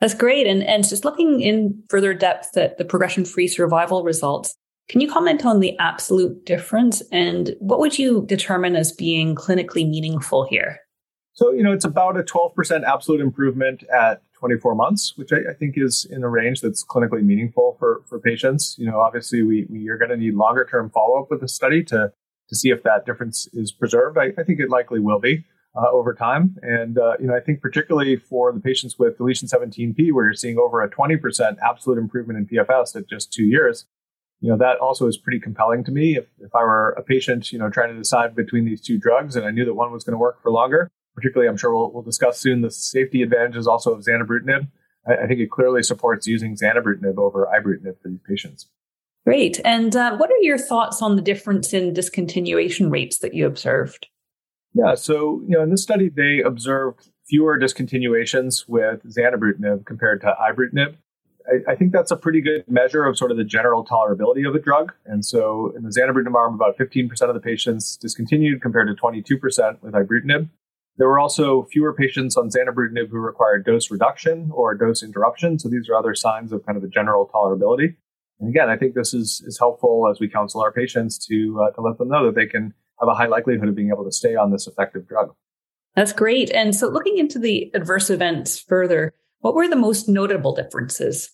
That's 0.00 0.14
great. 0.14 0.46
And, 0.46 0.62
and 0.62 0.86
just 0.88 1.04
looking 1.04 1.40
in 1.40 1.82
further 1.88 2.14
depth 2.14 2.56
at 2.56 2.78
the 2.78 2.84
progression 2.84 3.24
free 3.24 3.48
survival 3.48 4.04
results, 4.04 4.54
can 4.88 5.00
you 5.00 5.10
comment 5.10 5.44
on 5.44 5.60
the 5.60 5.78
absolute 5.78 6.44
difference 6.46 7.02
and 7.12 7.54
what 7.58 7.80
would 7.80 7.98
you 7.98 8.24
determine 8.26 8.76
as 8.76 8.92
being 8.92 9.34
clinically 9.34 9.88
meaningful 9.88 10.46
here? 10.48 10.78
So, 11.32 11.52
you 11.52 11.62
know, 11.62 11.72
it's 11.72 11.84
about 11.84 12.18
a 12.18 12.22
12% 12.22 12.84
absolute 12.84 13.20
improvement 13.20 13.84
at 13.84 14.22
24 14.40 14.74
months, 14.74 15.16
which 15.16 15.32
I, 15.32 15.50
I, 15.50 15.54
think 15.54 15.74
is 15.76 16.04
in 16.04 16.24
a 16.24 16.28
range 16.28 16.62
that's 16.62 16.84
clinically 16.84 17.22
meaningful 17.22 17.76
for, 17.78 18.02
for 18.06 18.18
patients. 18.18 18.74
You 18.78 18.90
know, 18.90 19.00
obviously, 19.00 19.42
we, 19.42 19.66
we 19.70 19.88
are 19.90 19.98
going 19.98 20.10
to 20.10 20.16
need 20.16 20.34
longer 20.34 20.66
term 20.68 20.90
follow 20.90 21.20
up 21.20 21.30
with 21.30 21.40
the 21.40 21.48
study 21.48 21.84
to, 21.84 22.12
to 22.48 22.56
see 22.56 22.70
if 22.70 22.82
that 22.82 23.06
difference 23.06 23.48
is 23.52 23.70
preserved. 23.70 24.18
I, 24.18 24.32
I 24.38 24.42
think 24.42 24.58
it 24.58 24.70
likely 24.70 24.98
will 24.98 25.20
be 25.20 25.44
uh, 25.76 25.88
over 25.90 26.14
time. 26.14 26.56
And, 26.62 26.98
uh, 26.98 27.14
you 27.20 27.26
know, 27.26 27.36
I 27.36 27.40
think 27.40 27.60
particularly 27.60 28.16
for 28.16 28.52
the 28.52 28.60
patients 28.60 28.98
with 28.98 29.18
deletion 29.18 29.46
17p, 29.46 30.12
where 30.12 30.24
you're 30.24 30.34
seeing 30.34 30.58
over 30.58 30.82
a 30.82 30.90
20% 30.90 31.56
absolute 31.62 31.98
improvement 31.98 32.38
in 32.38 32.46
PFS 32.46 32.96
at 32.96 33.08
just 33.08 33.32
two 33.32 33.44
years, 33.44 33.86
you 34.40 34.50
know, 34.50 34.56
that 34.56 34.78
also 34.78 35.06
is 35.06 35.18
pretty 35.18 35.38
compelling 35.38 35.84
to 35.84 35.92
me. 35.92 36.16
If, 36.16 36.26
if 36.40 36.54
I 36.54 36.62
were 36.62 36.90
a 36.90 37.02
patient, 37.02 37.52
you 37.52 37.58
know, 37.58 37.68
trying 37.68 37.92
to 37.92 37.98
decide 37.98 38.34
between 38.34 38.64
these 38.64 38.80
two 38.80 38.98
drugs 38.98 39.36
and 39.36 39.44
I 39.44 39.50
knew 39.50 39.66
that 39.66 39.74
one 39.74 39.92
was 39.92 40.02
going 40.02 40.14
to 40.14 40.18
work 40.18 40.42
for 40.42 40.50
longer, 40.50 40.90
particularly, 41.14 41.48
I'm 41.48 41.56
sure 41.56 41.74
we'll, 41.74 41.92
we'll 41.92 42.02
discuss 42.02 42.38
soon 42.38 42.62
the 42.62 42.70
safety 42.70 43.22
advantages 43.22 43.66
also 43.66 43.92
of 43.92 44.04
zanubrutinib. 44.04 44.68
I, 45.08 45.24
I 45.24 45.26
think 45.26 45.40
it 45.40 45.50
clearly 45.50 45.82
supports 45.82 46.26
using 46.26 46.56
zanubrutinib 46.56 47.18
over 47.18 47.48
ibrutinib 47.54 48.00
for 48.00 48.08
these 48.08 48.20
patients. 48.26 48.68
Great. 49.26 49.60
And 49.64 49.94
uh, 49.94 50.16
what 50.16 50.30
are 50.30 50.40
your 50.40 50.58
thoughts 50.58 51.02
on 51.02 51.16
the 51.16 51.22
difference 51.22 51.74
in 51.74 51.92
discontinuation 51.92 52.90
rates 52.90 53.18
that 53.18 53.34
you 53.34 53.46
observed? 53.46 54.06
Yeah, 54.72 54.94
so 54.94 55.42
you 55.46 55.56
know, 55.56 55.62
in 55.62 55.70
this 55.70 55.82
study, 55.82 56.08
they 56.08 56.42
observed 56.44 57.10
fewer 57.28 57.58
discontinuations 57.58 58.68
with 58.68 59.02
zanubrutinib 59.04 59.84
compared 59.84 60.20
to 60.22 60.34
ibrutinib. 60.40 60.96
I, 61.46 61.72
I, 61.72 61.74
think 61.74 61.92
that's 61.92 62.10
a 62.10 62.16
pretty 62.16 62.40
good 62.40 62.64
measure 62.68 63.04
of 63.04 63.16
sort 63.16 63.30
of 63.30 63.36
the 63.36 63.44
general 63.44 63.84
tolerability 63.84 64.46
of 64.46 64.52
the 64.52 64.60
drug. 64.60 64.92
And 65.06 65.24
so, 65.24 65.72
in 65.76 65.82
the 65.82 65.90
zanubrutinib 65.90 66.34
arm, 66.34 66.54
about 66.54 66.78
15% 66.78 67.10
of 67.22 67.34
the 67.34 67.40
patients 67.40 67.96
discontinued 67.96 68.62
compared 68.62 68.88
to 68.88 69.00
22% 69.00 69.82
with 69.82 69.94
ibrutinib. 69.94 70.48
There 71.00 71.08
were 71.08 71.18
also 71.18 71.62
fewer 71.72 71.94
patients 71.94 72.36
on 72.36 72.50
zanubrutinib 72.50 73.08
who 73.08 73.16
required 73.16 73.64
dose 73.64 73.90
reduction 73.90 74.50
or 74.52 74.74
dose 74.74 75.02
interruption. 75.02 75.58
So 75.58 75.70
these 75.70 75.88
are 75.88 75.94
other 75.94 76.14
signs 76.14 76.52
of 76.52 76.64
kind 76.66 76.76
of 76.76 76.82
the 76.82 76.90
general 76.90 77.26
tolerability. 77.34 77.96
And 78.38 78.50
again, 78.50 78.68
I 78.68 78.76
think 78.76 78.94
this 78.94 79.14
is, 79.14 79.42
is 79.46 79.58
helpful 79.58 80.10
as 80.10 80.20
we 80.20 80.28
counsel 80.28 80.60
our 80.60 80.70
patients 80.70 81.16
to, 81.28 81.58
uh, 81.62 81.70
to 81.70 81.80
let 81.80 81.96
them 81.96 82.08
know 82.08 82.26
that 82.26 82.34
they 82.34 82.44
can 82.44 82.74
have 83.00 83.08
a 83.08 83.14
high 83.14 83.28
likelihood 83.28 83.70
of 83.70 83.74
being 83.74 83.88
able 83.88 84.04
to 84.04 84.12
stay 84.12 84.34
on 84.34 84.52
this 84.52 84.66
effective 84.66 85.08
drug. 85.08 85.34
That's 85.96 86.12
great. 86.12 86.50
And 86.50 86.76
so, 86.76 86.88
looking 86.88 87.16
into 87.16 87.38
the 87.38 87.70
adverse 87.72 88.10
events 88.10 88.60
further, 88.60 89.14
what 89.38 89.54
were 89.54 89.68
the 89.68 89.76
most 89.76 90.06
notable 90.06 90.54
differences? 90.54 91.30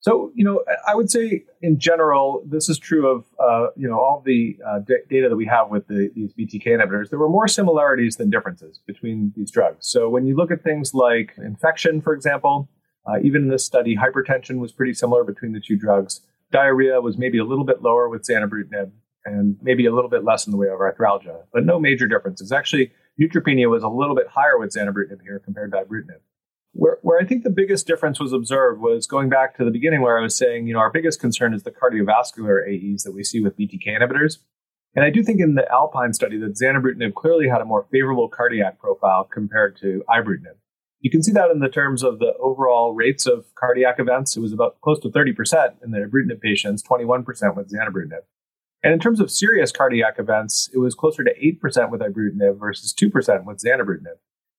So, 0.00 0.30
you 0.34 0.44
know, 0.44 0.62
I 0.86 0.94
would 0.94 1.10
say 1.10 1.44
in 1.60 1.78
general, 1.78 2.44
this 2.46 2.68
is 2.68 2.78
true 2.78 3.08
of, 3.08 3.24
uh, 3.40 3.70
you 3.76 3.88
know, 3.88 3.98
all 3.98 4.22
the 4.24 4.56
uh, 4.66 4.78
d- 4.86 4.94
data 5.10 5.28
that 5.28 5.36
we 5.36 5.46
have 5.46 5.70
with 5.70 5.88
the, 5.88 6.10
these 6.14 6.32
BTK 6.32 6.66
inhibitors. 6.66 7.10
There 7.10 7.18
were 7.18 7.28
more 7.28 7.48
similarities 7.48 8.16
than 8.16 8.30
differences 8.30 8.80
between 8.86 9.32
these 9.36 9.50
drugs. 9.50 9.88
So, 9.88 10.08
when 10.08 10.24
you 10.24 10.36
look 10.36 10.52
at 10.52 10.62
things 10.62 10.94
like 10.94 11.34
infection, 11.38 12.00
for 12.00 12.12
example, 12.12 12.68
uh, 13.06 13.18
even 13.24 13.42
in 13.42 13.48
this 13.48 13.64
study, 13.64 13.96
hypertension 13.96 14.58
was 14.58 14.72
pretty 14.72 14.94
similar 14.94 15.24
between 15.24 15.52
the 15.52 15.60
two 15.60 15.76
drugs. 15.76 16.20
Diarrhea 16.52 17.00
was 17.00 17.18
maybe 17.18 17.38
a 17.38 17.44
little 17.44 17.64
bit 17.64 17.82
lower 17.82 18.08
with 18.08 18.22
zanubrutinib, 18.22 18.92
and 19.24 19.56
maybe 19.62 19.86
a 19.86 19.94
little 19.94 20.10
bit 20.10 20.24
less 20.24 20.46
in 20.46 20.52
the 20.52 20.56
way 20.56 20.68
of 20.68 20.78
arthralgia, 20.78 21.42
but 21.52 21.64
no 21.64 21.80
major 21.80 22.06
differences. 22.06 22.52
Actually, 22.52 22.92
neutropenia 23.20 23.68
was 23.68 23.82
a 23.82 23.88
little 23.88 24.14
bit 24.14 24.28
higher 24.28 24.58
with 24.58 24.72
zanubrutinib 24.72 25.22
here 25.22 25.40
compared 25.44 25.72
to 25.72 25.78
ibrutinib. 25.78 26.20
Where, 26.72 26.98
where 27.02 27.20
I 27.20 27.24
think 27.24 27.44
the 27.44 27.50
biggest 27.50 27.86
difference 27.86 28.20
was 28.20 28.32
observed 28.32 28.80
was 28.80 29.06
going 29.06 29.28
back 29.28 29.56
to 29.56 29.64
the 29.64 29.70
beginning 29.70 30.02
where 30.02 30.18
I 30.18 30.22
was 30.22 30.36
saying, 30.36 30.66
you 30.66 30.74
know, 30.74 30.80
our 30.80 30.92
biggest 30.92 31.20
concern 31.20 31.54
is 31.54 31.62
the 31.62 31.70
cardiovascular 31.70 32.62
AEs 32.66 33.02
that 33.02 33.12
we 33.12 33.24
see 33.24 33.40
with 33.40 33.56
BTK 33.56 33.86
inhibitors. 33.88 34.38
And 34.94 35.04
I 35.04 35.10
do 35.10 35.22
think 35.22 35.40
in 35.40 35.54
the 35.54 35.70
Alpine 35.70 36.12
study 36.12 36.38
that 36.38 36.58
zanubrutinib 36.58 37.14
clearly 37.14 37.48
had 37.48 37.60
a 37.60 37.64
more 37.64 37.86
favorable 37.90 38.28
cardiac 38.28 38.78
profile 38.78 39.24
compared 39.24 39.76
to 39.80 40.02
ibrutinib. 40.08 40.56
You 41.00 41.10
can 41.10 41.22
see 41.22 41.32
that 41.32 41.50
in 41.50 41.60
the 41.60 41.68
terms 41.68 42.02
of 42.02 42.18
the 42.18 42.34
overall 42.40 42.92
rates 42.92 43.26
of 43.26 43.46
cardiac 43.54 44.00
events. 44.00 44.36
It 44.36 44.40
was 44.40 44.52
about 44.52 44.80
close 44.80 44.98
to 45.00 45.08
30% 45.08 45.82
in 45.84 45.92
the 45.92 45.98
ibrutinib 45.98 46.40
patients, 46.40 46.82
21% 46.82 47.24
with 47.56 47.72
zanubrutinib. 47.72 48.22
And 48.82 48.92
in 48.92 49.00
terms 49.00 49.20
of 49.20 49.30
serious 49.30 49.72
cardiac 49.72 50.18
events, 50.18 50.68
it 50.72 50.78
was 50.78 50.94
closer 50.94 51.24
to 51.24 51.34
8% 51.34 51.90
with 51.90 52.00
ibrutinib 52.00 52.58
versus 52.58 52.94
2% 52.94 53.44
with 53.44 53.58
zanubrutinib. 53.58 54.18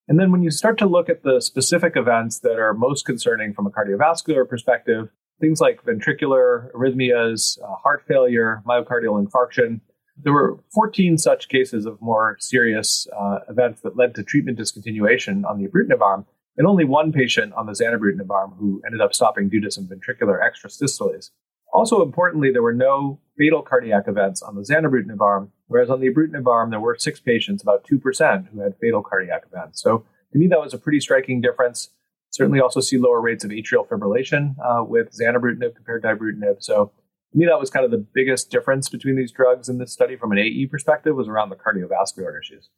And 0.10 0.20
then 0.20 0.32
when 0.32 0.42
you 0.42 0.50
start 0.50 0.80
to 0.80 0.88
look 0.88 1.08
at 1.08 1.22
the 1.22 1.40
specific 1.40 1.94
events 1.96 2.40
that 2.40 2.58
are 2.58 2.74
most 2.74 3.06
concerning 3.06 3.54
from 3.54 3.68
a 3.68 3.70
cardiovascular 3.70 4.50
perspective, 4.50 5.10
things 5.40 5.62
like 5.62 5.84
ventricular 5.84 6.72
arrhythmias, 6.74 7.62
uh, 7.62 7.76
heart 7.76 8.04
failure, 8.08 8.64
myocardial 8.68 9.24
infarction, 9.24 9.82
there 10.22 10.34
were 10.34 10.58
14 10.74 11.20
such 11.20 11.48
cases 11.48 11.86
of 11.86 12.02
more 12.02 12.38
serious 12.40 13.08
uh, 13.16 13.40
events 13.50 13.82
that 13.82 13.96
led 13.96 14.16
to 14.16 14.24
treatment 14.24 14.58
discontinuation 14.58 15.48
on 15.48 15.60
the 15.60 15.68
ibrutinib 15.68 16.02
arm, 16.02 16.26
and 16.58 16.66
only 16.66 16.86
one 16.86 17.12
patient 17.12 17.54
on 17.54 17.68
the 17.68 17.74
zanubrutinib 17.74 18.32
arm 18.32 18.56
who 18.60 18.82
ended 18.88 19.02
up 19.02 19.14
stopping 19.14 19.48
due 19.48 19.62
to 19.62 19.70
some 19.70 19.88
ventricular 19.88 20.40
extrasystoles. 20.42 21.30
Also 21.74 22.02
importantly, 22.02 22.52
there 22.52 22.64
were 22.64 22.74
no 22.74 23.20
fatal 23.38 23.62
cardiac 23.62 24.08
events 24.08 24.42
on 24.42 24.56
the 24.56 24.62
zanubrutinib 24.62 25.22
arm, 25.22 25.52
whereas 25.68 25.90
on 25.90 26.00
the 26.02 26.10
ibrutinib 26.10 26.48
arm, 26.48 26.72
there 26.72 26.80
were 26.80 26.96
six 26.98 27.20
patients, 27.20 27.62
about 27.62 27.86
2%, 27.88 28.50
who 28.50 28.60
had 28.60 28.76
fatal 28.82 29.02
cardiac 29.02 29.44
events. 29.52 29.82
So 29.82 30.06
to 30.34 30.38
me, 30.38 30.48
that 30.48 30.60
was 30.60 30.74
a 30.74 30.78
pretty 30.78 31.00
striking 31.00 31.42
difference. 31.42 31.90
Certainly 32.32 32.60
also 32.60 32.80
see 32.80 32.98
lower 32.98 33.22
rates 33.22 33.44
of 33.44 33.52
atrial 33.52 33.88
fibrillation 33.88 34.56
uh, 34.64 34.84
with 34.84 35.12
zanubrutinib 35.18 35.76
compared 35.76 36.04
to 36.04 36.10
ibrutinib. 36.10 36.58
So 36.60 36.92
to 37.32 37.38
me, 37.38 37.46
that 37.46 37.60
was 37.60 37.70
kind 37.70 37.86
of 37.86 37.92
the 37.92 38.06
biggest 38.14 38.50
difference 38.50 38.90
between 38.90 39.16
these 39.16 39.32
drugs 39.32 39.70
in 39.70 39.78
this 39.78 39.94
study 39.94 40.16
from 40.16 40.32
an 40.32 40.40
AE 40.40 40.68
perspective 40.68 41.16
was 41.16 41.28
around 41.28 41.50
the 41.50 41.56
cardiovascular 41.56 42.40
issues. 42.40 42.70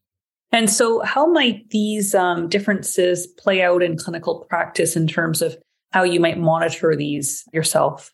And 0.51 0.69
so, 0.69 1.01
how 1.01 1.27
might 1.27 1.69
these 1.69 2.13
um, 2.13 2.49
differences 2.49 3.25
play 3.25 3.61
out 3.61 3.81
in 3.81 3.97
clinical 3.97 4.45
practice 4.49 4.97
in 4.97 5.07
terms 5.07 5.41
of 5.41 5.57
how 5.91 6.03
you 6.03 6.19
might 6.19 6.37
monitor 6.37 6.93
these 6.95 7.45
yourself? 7.53 8.13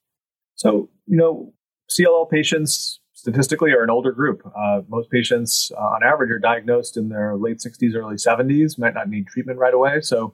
So, 0.58 0.90
you 1.06 1.16
know, 1.16 1.54
CLL 1.90 2.30
patients 2.30 3.00
statistically 3.14 3.72
are 3.72 3.84
an 3.84 3.90
older 3.90 4.12
group. 4.12 4.42
Uh, 4.46 4.82
most 4.90 5.10
patients, 5.10 5.72
uh, 5.78 5.82
on 5.82 6.04
average, 6.04 6.32
are 6.32 6.40
diagnosed 6.40 6.98
in 6.98 7.10
their 7.10 7.36
late 7.38 7.60
60s, 7.60 7.96
early 7.96 8.16
70s, 8.16 8.78
might 8.78 8.94
not 8.94 9.08
need 9.08 9.28
treatment 9.28 9.60
right 9.60 9.74
away. 9.74 10.02
So, 10.02 10.34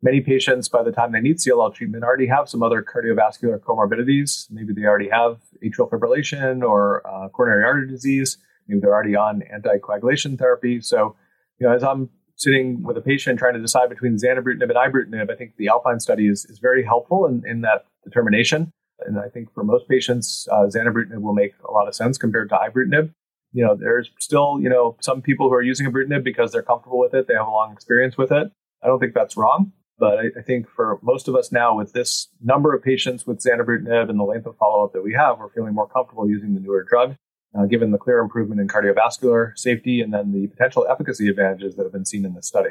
many 0.00 0.20
patients, 0.20 0.68
by 0.68 0.82
the 0.82 0.92
time 0.92 1.12
they 1.12 1.20
need 1.20 1.38
CLL 1.38 1.74
treatment, 1.74 2.04
already 2.04 2.26
have 2.26 2.48
some 2.48 2.62
other 2.62 2.82
cardiovascular 2.82 3.58
comorbidities. 3.58 4.46
Maybe 4.50 4.72
they 4.72 4.84
already 4.84 5.08
have 5.08 5.38
atrial 5.64 5.90
fibrillation 5.90 6.62
or 6.62 7.04
uh, 7.06 7.28
coronary 7.30 7.64
artery 7.64 7.88
disease. 7.88 8.38
Maybe 8.68 8.80
they're 8.80 8.94
already 8.94 9.16
on 9.16 9.42
anticoagulation 9.52 10.38
therapy. 10.38 10.80
So, 10.80 11.16
you 11.58 11.66
know, 11.66 11.74
as 11.74 11.82
I'm 11.82 12.10
sitting 12.36 12.82
with 12.82 12.96
a 12.96 13.00
patient 13.00 13.38
trying 13.38 13.54
to 13.54 13.60
decide 13.60 13.88
between 13.88 14.16
zanubrutinib 14.16 14.62
and 14.62 14.72
ibrutinib, 14.72 15.30
I 15.32 15.36
think 15.36 15.56
the 15.56 15.68
Alpine 15.68 16.00
study 16.00 16.28
is, 16.28 16.44
is 16.44 16.58
very 16.58 16.84
helpful 16.84 17.26
in, 17.26 17.42
in 17.46 17.62
that 17.62 17.86
determination. 18.04 18.72
And 19.06 19.18
I 19.18 19.28
think 19.28 19.52
for 19.52 19.64
most 19.64 19.88
patients, 19.88 20.48
uh, 20.50 20.66
zanubrutinib 20.66 21.20
will 21.20 21.34
make 21.34 21.54
a 21.66 21.72
lot 21.72 21.88
of 21.88 21.94
sense 21.94 22.18
compared 22.18 22.48
to 22.50 22.56
ibrutinib. 22.56 23.12
You 23.52 23.64
know, 23.64 23.76
there's 23.76 24.10
still, 24.18 24.58
you 24.60 24.68
know, 24.68 24.96
some 25.00 25.22
people 25.22 25.48
who 25.48 25.54
are 25.54 25.62
using 25.62 25.86
ibrutinib 25.86 26.24
because 26.24 26.52
they're 26.52 26.62
comfortable 26.62 26.98
with 26.98 27.14
it. 27.14 27.28
They 27.28 27.34
have 27.34 27.46
a 27.46 27.50
long 27.50 27.72
experience 27.72 28.16
with 28.16 28.32
it. 28.32 28.50
I 28.82 28.86
don't 28.86 28.98
think 28.98 29.14
that's 29.14 29.36
wrong. 29.36 29.72
But 29.98 30.18
I, 30.18 30.22
I, 30.38 30.42
think 30.42 30.68
for 30.68 30.98
most 31.02 31.28
of 31.28 31.36
us 31.36 31.52
now, 31.52 31.76
with 31.76 31.92
this 31.92 32.28
number 32.42 32.74
of 32.74 32.82
patients 32.82 33.26
with 33.26 33.38
zanubrutinib 33.38 34.10
and 34.10 34.18
the 34.18 34.24
length 34.24 34.46
of 34.46 34.56
follow 34.56 34.84
up 34.84 34.92
that 34.92 35.02
we 35.02 35.12
have, 35.14 35.38
we're 35.38 35.50
feeling 35.50 35.72
more 35.72 35.86
comfortable 35.86 36.28
using 36.28 36.54
the 36.54 36.60
newer 36.60 36.82
drug, 36.82 37.14
uh, 37.56 37.66
given 37.66 37.92
the 37.92 37.98
clear 37.98 38.18
improvement 38.18 38.60
in 38.60 38.66
cardiovascular 38.66 39.56
safety 39.56 40.00
and 40.00 40.12
then 40.12 40.32
the 40.32 40.48
potential 40.48 40.84
efficacy 40.90 41.28
advantages 41.28 41.76
that 41.76 41.84
have 41.84 41.92
been 41.92 42.04
seen 42.04 42.24
in 42.24 42.34
this 42.34 42.48
study. 42.48 42.70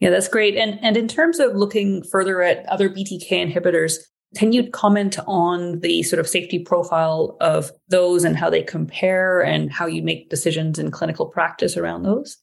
Yeah, 0.00 0.10
that's 0.10 0.28
great. 0.28 0.56
And 0.56 0.78
and 0.82 0.96
in 0.96 1.08
terms 1.08 1.38
of 1.38 1.54
looking 1.54 2.02
further 2.02 2.42
at 2.42 2.66
other 2.66 2.88
BTK 2.88 3.30
inhibitors, 3.30 3.98
can 4.36 4.52
you 4.52 4.70
comment 4.70 5.18
on 5.26 5.80
the 5.80 6.02
sort 6.02 6.20
of 6.20 6.28
safety 6.28 6.58
profile 6.58 7.36
of 7.40 7.70
those 7.88 8.24
and 8.24 8.36
how 8.36 8.50
they 8.50 8.62
compare 8.62 9.40
and 9.40 9.72
how 9.72 9.86
you 9.86 10.02
make 10.02 10.28
decisions 10.28 10.78
in 10.78 10.90
clinical 10.90 11.26
practice 11.26 11.76
around 11.76 12.02
those? 12.02 12.36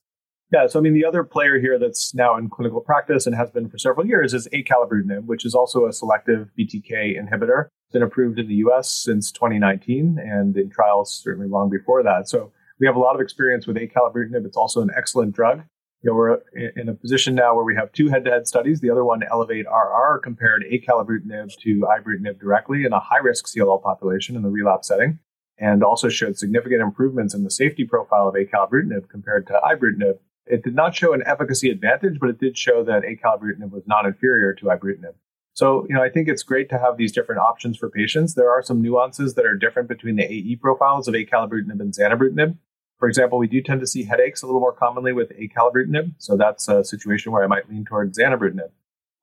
Yeah, 0.52 0.68
so 0.68 0.80
I 0.80 0.82
mean, 0.82 0.94
the 0.94 1.06
other 1.06 1.24
player 1.24 1.60
here 1.60 1.80
that's 1.80 2.14
now 2.14 2.38
in 2.38 2.50
clinical 2.50 2.80
practice 2.80 3.26
and 3.26 3.36
has 3.36 3.50
been 3.50 3.70
for 3.70 3.78
several 3.78 4.06
years 4.06 4.34
is 4.34 4.48
acalabrutinib, 4.54 5.26
which 5.26 5.46
is 5.46 5.56
also 5.56 5.88
a 5.88 5.94
selective 5.94 6.50
BTK 6.60 7.18
inhibitor. 7.20 7.66
It's 7.66 7.94
been 7.94 8.04
approved 8.04 8.38
in 8.38 8.48
the 8.48 8.56
US 8.56 8.90
since 8.90 9.32
2019 9.32 10.20
and 10.20 10.56
in 10.56 10.70
trials 10.70 11.22
certainly 11.24 11.48
long 11.48 11.70
before 11.70 12.04
that. 12.04 12.30
So 12.30 12.52
we 12.80 12.86
have 12.86 12.96
a 12.96 13.00
lot 13.00 13.16
of 13.16 13.22
experience 13.22 13.66
with 13.66 13.78
acalabrutinib. 13.78 14.46
It's 14.46 14.58
also 14.58 14.82
an 14.82 14.92
excellent 14.96 15.34
drug. 15.34 15.64
You 16.04 16.12
know, 16.12 16.16
we're 16.16 16.34
uh, 16.34 16.38
in 16.76 16.90
a 16.90 16.94
position 16.94 17.34
now 17.34 17.56
where 17.56 17.66
we 17.66 17.76
have 17.76 17.92
two 17.92 18.10
head-to-head 18.10 18.48
studies. 18.48 18.82
The 18.82 18.90
other 18.90 19.06
one, 19.06 19.22
Elevate 19.24 19.66
RR, 19.66 20.20
compared 20.20 20.64
acalabrutinib 20.72 21.58
to 21.62 21.80
ibrutinib 21.82 22.40
directly 22.40 22.84
in 22.86 22.94
a 22.94 23.00
high-risk 23.00 23.48
CLL 23.48 23.82
population 23.82 24.36
in 24.36 24.42
the 24.42 24.50
relapse 24.50 24.90
setting, 24.90 25.20
and 25.58 25.84
also 25.84 26.10
showed 26.10 26.38
significant 26.38 26.82
improvements 26.82 27.34
in 27.34 27.44
the 27.44 27.52
safety 27.52 27.86
profile 27.86 28.28
of 28.28 28.36
acalabrutinib 28.36 29.10
compared 29.10 29.48
to 29.48 29.60
ibrutinib 29.64 30.20
it 30.46 30.64
did 30.64 30.76
not 30.76 30.96
show 30.96 31.14
an 31.14 31.24
efficacy 31.26 31.70
advantage, 31.70 32.20
but 32.20 32.30
it 32.30 32.40
did 32.40 32.58
show 32.58 32.84
that 32.84 33.04
acalabrutinib 33.04 33.72
was 33.72 33.84
not 33.88 34.06
inferior 34.06 34.54
to 34.56 34.66
ibrutinib. 34.66 35.14
So, 35.54 35.86
you 35.88 35.96
know, 35.96 36.02
I 36.02 36.10
think 36.10 36.28
it's 36.28 36.44
great 36.44 36.70
to 36.70 36.80
have 36.80 36.98
these 36.98 37.12
different 37.12 37.40
options 37.40 37.78
for 37.78 37.90
patients. 37.90 38.34
There 38.34 38.52
are 38.52 38.64
some 38.64 38.82
nuances 38.82 39.36
that 39.36 39.46
are 39.46 39.56
different 39.56 39.88
between 39.88 40.16
the 40.16 40.24
AE 40.24 40.58
profiles 40.58 41.08
of 41.08 41.14
acalabrutinib 41.14 41.80
and 41.80 41.94
zanubrutinib. 41.94 42.58
For 43.04 43.10
example, 43.10 43.38
we 43.38 43.48
do 43.48 43.62
tend 43.62 43.82
to 43.82 43.86
see 43.86 44.04
headaches 44.04 44.44
a 44.44 44.46
little 44.46 44.62
more 44.62 44.72
commonly 44.72 45.12
with 45.12 45.30
acalabrutinib, 45.38 46.14
so 46.20 46.38
that's 46.38 46.70
a 46.70 46.86
situation 46.86 47.34
where 47.34 47.44
I 47.44 47.48
might 47.48 47.70
lean 47.70 47.84
toward 47.84 48.14
zanubrutinib. 48.14 48.70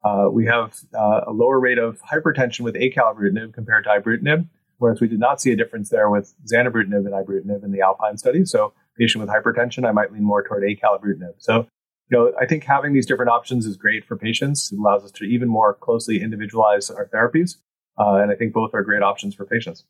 Uh, 0.04 0.28
we 0.30 0.44
have 0.44 0.80
uh, 0.94 1.22
a 1.26 1.32
lower 1.32 1.58
rate 1.58 1.78
of 1.78 1.98
hypertension 2.02 2.60
with 2.60 2.74
acalabrutinib 2.74 3.54
compared 3.54 3.84
to 3.84 3.90
ibrutinib, 3.90 4.46
whereas 4.76 5.00
we 5.00 5.08
did 5.08 5.18
not 5.18 5.40
see 5.40 5.50
a 5.50 5.56
difference 5.56 5.88
there 5.88 6.10
with 6.10 6.34
zanubrutinib 6.44 7.06
and 7.06 7.14
ibrutinib 7.14 7.64
in 7.64 7.72
the 7.72 7.80
Alpine 7.80 8.18
study. 8.18 8.44
So 8.44 8.74
patient 8.98 9.24
with 9.24 9.34
hypertension, 9.34 9.88
I 9.88 9.92
might 9.92 10.12
lean 10.12 10.24
more 10.24 10.42
toward 10.42 10.62
acalabrutinib. 10.62 11.36
So, 11.38 11.66
you 12.10 12.18
know, 12.18 12.34
I 12.38 12.44
think 12.44 12.64
having 12.64 12.92
these 12.92 13.06
different 13.06 13.30
options 13.30 13.64
is 13.64 13.78
great 13.78 14.04
for 14.04 14.14
patients. 14.14 14.70
It 14.70 14.78
allows 14.78 15.04
us 15.04 15.10
to 15.12 15.24
even 15.24 15.48
more 15.48 15.72
closely 15.72 16.22
individualize 16.22 16.90
our 16.90 17.06
therapies. 17.06 17.56
Uh, 17.98 18.16
and 18.16 18.30
I 18.30 18.34
think 18.34 18.52
both 18.52 18.74
are 18.74 18.82
great 18.82 19.02
options 19.02 19.34
for 19.34 19.46
patients. 19.46 19.86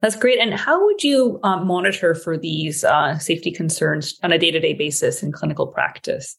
That's 0.00 0.16
great. 0.16 0.38
And 0.38 0.54
how 0.54 0.84
would 0.84 1.02
you 1.02 1.40
um, 1.42 1.66
monitor 1.66 2.14
for 2.14 2.36
these 2.36 2.84
uh, 2.84 3.18
safety 3.18 3.50
concerns 3.50 4.18
on 4.22 4.32
a 4.32 4.38
day 4.38 4.50
to 4.50 4.60
day 4.60 4.74
basis 4.74 5.22
in 5.22 5.32
clinical 5.32 5.66
practice? 5.66 6.36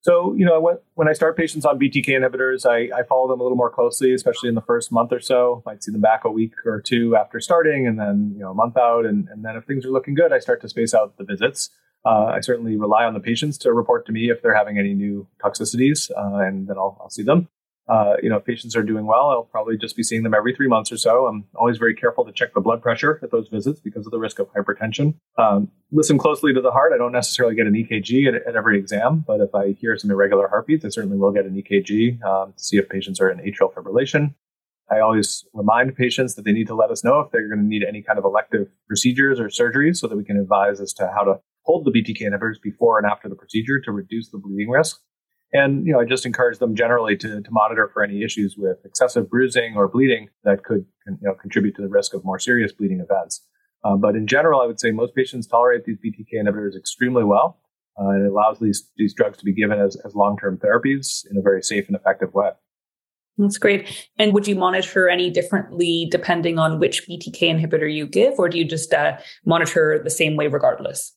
So, 0.00 0.34
you 0.34 0.46
know, 0.46 0.78
when, 0.94 1.08
I 1.08 1.12
start 1.12 1.36
patients 1.36 1.64
on 1.64 1.78
BTK 1.78 2.08
inhibitors, 2.08 2.64
I, 2.64 2.96
I, 2.96 3.02
follow 3.02 3.28
them 3.28 3.40
a 3.40 3.42
little 3.42 3.56
more 3.56 3.70
closely, 3.70 4.14
especially 4.14 4.48
in 4.48 4.54
the 4.54 4.62
first 4.62 4.92
month 4.92 5.12
or 5.12 5.18
so. 5.18 5.60
Might 5.66 5.82
see 5.82 5.90
them 5.90 6.00
back 6.00 6.24
a 6.24 6.30
week 6.30 6.52
or 6.64 6.80
two 6.80 7.16
after 7.16 7.40
starting, 7.40 7.86
and 7.86 7.98
then, 7.98 8.32
you 8.34 8.40
know, 8.40 8.52
a 8.52 8.54
month 8.54 8.76
out. 8.76 9.06
And, 9.06 9.28
and 9.28 9.44
then 9.44 9.56
if 9.56 9.64
things 9.64 9.84
are 9.84 9.90
looking 9.90 10.14
good, 10.14 10.32
I 10.32 10.38
start 10.38 10.60
to 10.60 10.68
space 10.68 10.94
out 10.94 11.16
the 11.16 11.24
visits. 11.24 11.70
Uh, 12.06 12.26
I 12.26 12.40
certainly 12.40 12.76
rely 12.76 13.04
on 13.04 13.14
the 13.14 13.20
patients 13.20 13.58
to 13.58 13.72
report 13.72 14.06
to 14.06 14.12
me 14.12 14.30
if 14.30 14.40
they're 14.40 14.54
having 14.54 14.78
any 14.78 14.94
new 14.94 15.26
toxicities, 15.42 16.10
uh, 16.16 16.46
and 16.46 16.68
then 16.68 16.78
I'll, 16.78 16.96
I'll 17.00 17.10
see 17.10 17.24
them 17.24 17.48
uh, 17.88 18.16
you 18.22 18.28
know, 18.28 18.36
if 18.36 18.44
patients 18.44 18.76
are 18.76 18.82
doing 18.82 19.06
well, 19.06 19.30
I'll 19.30 19.44
probably 19.44 19.78
just 19.78 19.96
be 19.96 20.02
seeing 20.02 20.22
them 20.22 20.34
every 20.34 20.54
three 20.54 20.68
months 20.68 20.92
or 20.92 20.98
so. 20.98 21.26
I'm 21.26 21.44
always 21.54 21.78
very 21.78 21.94
careful 21.94 22.24
to 22.24 22.32
check 22.32 22.52
the 22.54 22.60
blood 22.60 22.82
pressure 22.82 23.18
at 23.22 23.30
those 23.30 23.48
visits 23.48 23.80
because 23.80 24.04
of 24.04 24.12
the 24.12 24.18
risk 24.18 24.38
of 24.38 24.48
hypertension. 24.52 25.14
Um, 25.38 25.70
listen 25.90 26.18
closely 26.18 26.52
to 26.52 26.60
the 26.60 26.70
heart. 26.70 26.92
I 26.94 26.98
don't 26.98 27.12
necessarily 27.12 27.54
get 27.54 27.66
an 27.66 27.72
EKG 27.72 28.28
at, 28.28 28.46
at, 28.46 28.56
every 28.56 28.78
exam, 28.78 29.24
but 29.26 29.40
if 29.40 29.54
I 29.54 29.72
hear 29.72 29.96
some 29.96 30.10
irregular 30.10 30.48
heartbeats, 30.48 30.84
I 30.84 30.90
certainly 30.90 31.16
will 31.16 31.32
get 31.32 31.46
an 31.46 31.54
EKG 31.54 32.22
um, 32.22 32.52
to 32.52 32.62
see 32.62 32.76
if 32.76 32.88
patients 32.90 33.20
are 33.20 33.30
in 33.30 33.38
atrial 33.38 33.72
fibrillation. 33.72 34.34
I 34.90 35.00
always 35.00 35.44
remind 35.52 35.94
patients 35.96 36.34
that 36.34 36.44
they 36.44 36.52
need 36.52 36.66
to 36.66 36.74
let 36.74 36.90
us 36.90 37.04
know 37.04 37.20
if 37.20 37.30
they're 37.30 37.48
going 37.48 37.60
to 37.60 37.66
need 37.66 37.84
any 37.86 38.02
kind 38.02 38.18
of 38.18 38.24
elective 38.24 38.68
procedures 38.86 39.38
or 39.38 39.48
surgeries 39.48 39.96
so 39.96 40.08
that 40.08 40.16
we 40.16 40.24
can 40.24 40.38
advise 40.38 40.80
as 40.80 40.92
to 40.94 41.10
how 41.14 41.24
to 41.24 41.40
hold 41.62 41.84
the 41.84 41.90
BTK 41.90 42.22
inhibitors 42.22 42.60
before 42.62 42.98
and 42.98 43.06
after 43.06 43.28
the 43.28 43.34
procedure 43.34 43.80
to 43.80 43.92
reduce 43.92 44.30
the 44.30 44.38
bleeding 44.38 44.70
risk. 44.70 45.00
And 45.52 45.86
you 45.86 45.92
know, 45.92 46.00
I 46.00 46.04
just 46.04 46.26
encourage 46.26 46.58
them 46.58 46.74
generally 46.74 47.16
to, 47.16 47.40
to 47.40 47.50
monitor 47.50 47.88
for 47.92 48.02
any 48.02 48.22
issues 48.22 48.56
with 48.58 48.78
excessive 48.84 49.30
bruising 49.30 49.74
or 49.76 49.88
bleeding 49.88 50.28
that 50.44 50.64
could 50.64 50.84
you 51.06 51.16
know, 51.22 51.34
contribute 51.34 51.74
to 51.76 51.82
the 51.82 51.88
risk 51.88 52.14
of 52.14 52.24
more 52.24 52.38
serious 52.38 52.72
bleeding 52.72 53.00
events. 53.00 53.44
Uh, 53.84 53.96
but 53.96 54.14
in 54.14 54.26
general, 54.26 54.60
I 54.60 54.66
would 54.66 54.80
say 54.80 54.90
most 54.90 55.14
patients 55.14 55.46
tolerate 55.46 55.84
these 55.84 55.98
BTK 56.04 56.42
inhibitors 56.42 56.76
extremely 56.76 57.24
well. 57.24 57.60
Uh, 57.98 58.10
and 58.10 58.26
it 58.26 58.30
allows 58.30 58.60
these, 58.60 58.88
these 58.96 59.12
drugs 59.12 59.38
to 59.38 59.44
be 59.44 59.52
given 59.52 59.80
as, 59.80 59.96
as 60.04 60.14
long 60.14 60.36
term 60.36 60.58
therapies 60.58 61.24
in 61.30 61.36
a 61.36 61.42
very 61.42 61.62
safe 61.62 61.88
and 61.88 61.96
effective 61.96 62.32
way. 62.34 62.50
That's 63.38 63.58
great. 63.58 64.08
And 64.18 64.32
would 64.34 64.48
you 64.48 64.56
monitor 64.56 65.08
any 65.08 65.30
differently 65.30 66.08
depending 66.10 66.58
on 66.58 66.80
which 66.80 67.08
BTK 67.08 67.40
inhibitor 67.40 67.92
you 67.92 68.06
give, 68.06 68.34
or 68.38 68.48
do 68.48 68.58
you 68.58 68.64
just 68.64 68.92
uh, 68.92 69.16
monitor 69.46 70.00
the 70.02 70.10
same 70.10 70.36
way 70.36 70.48
regardless? 70.48 71.14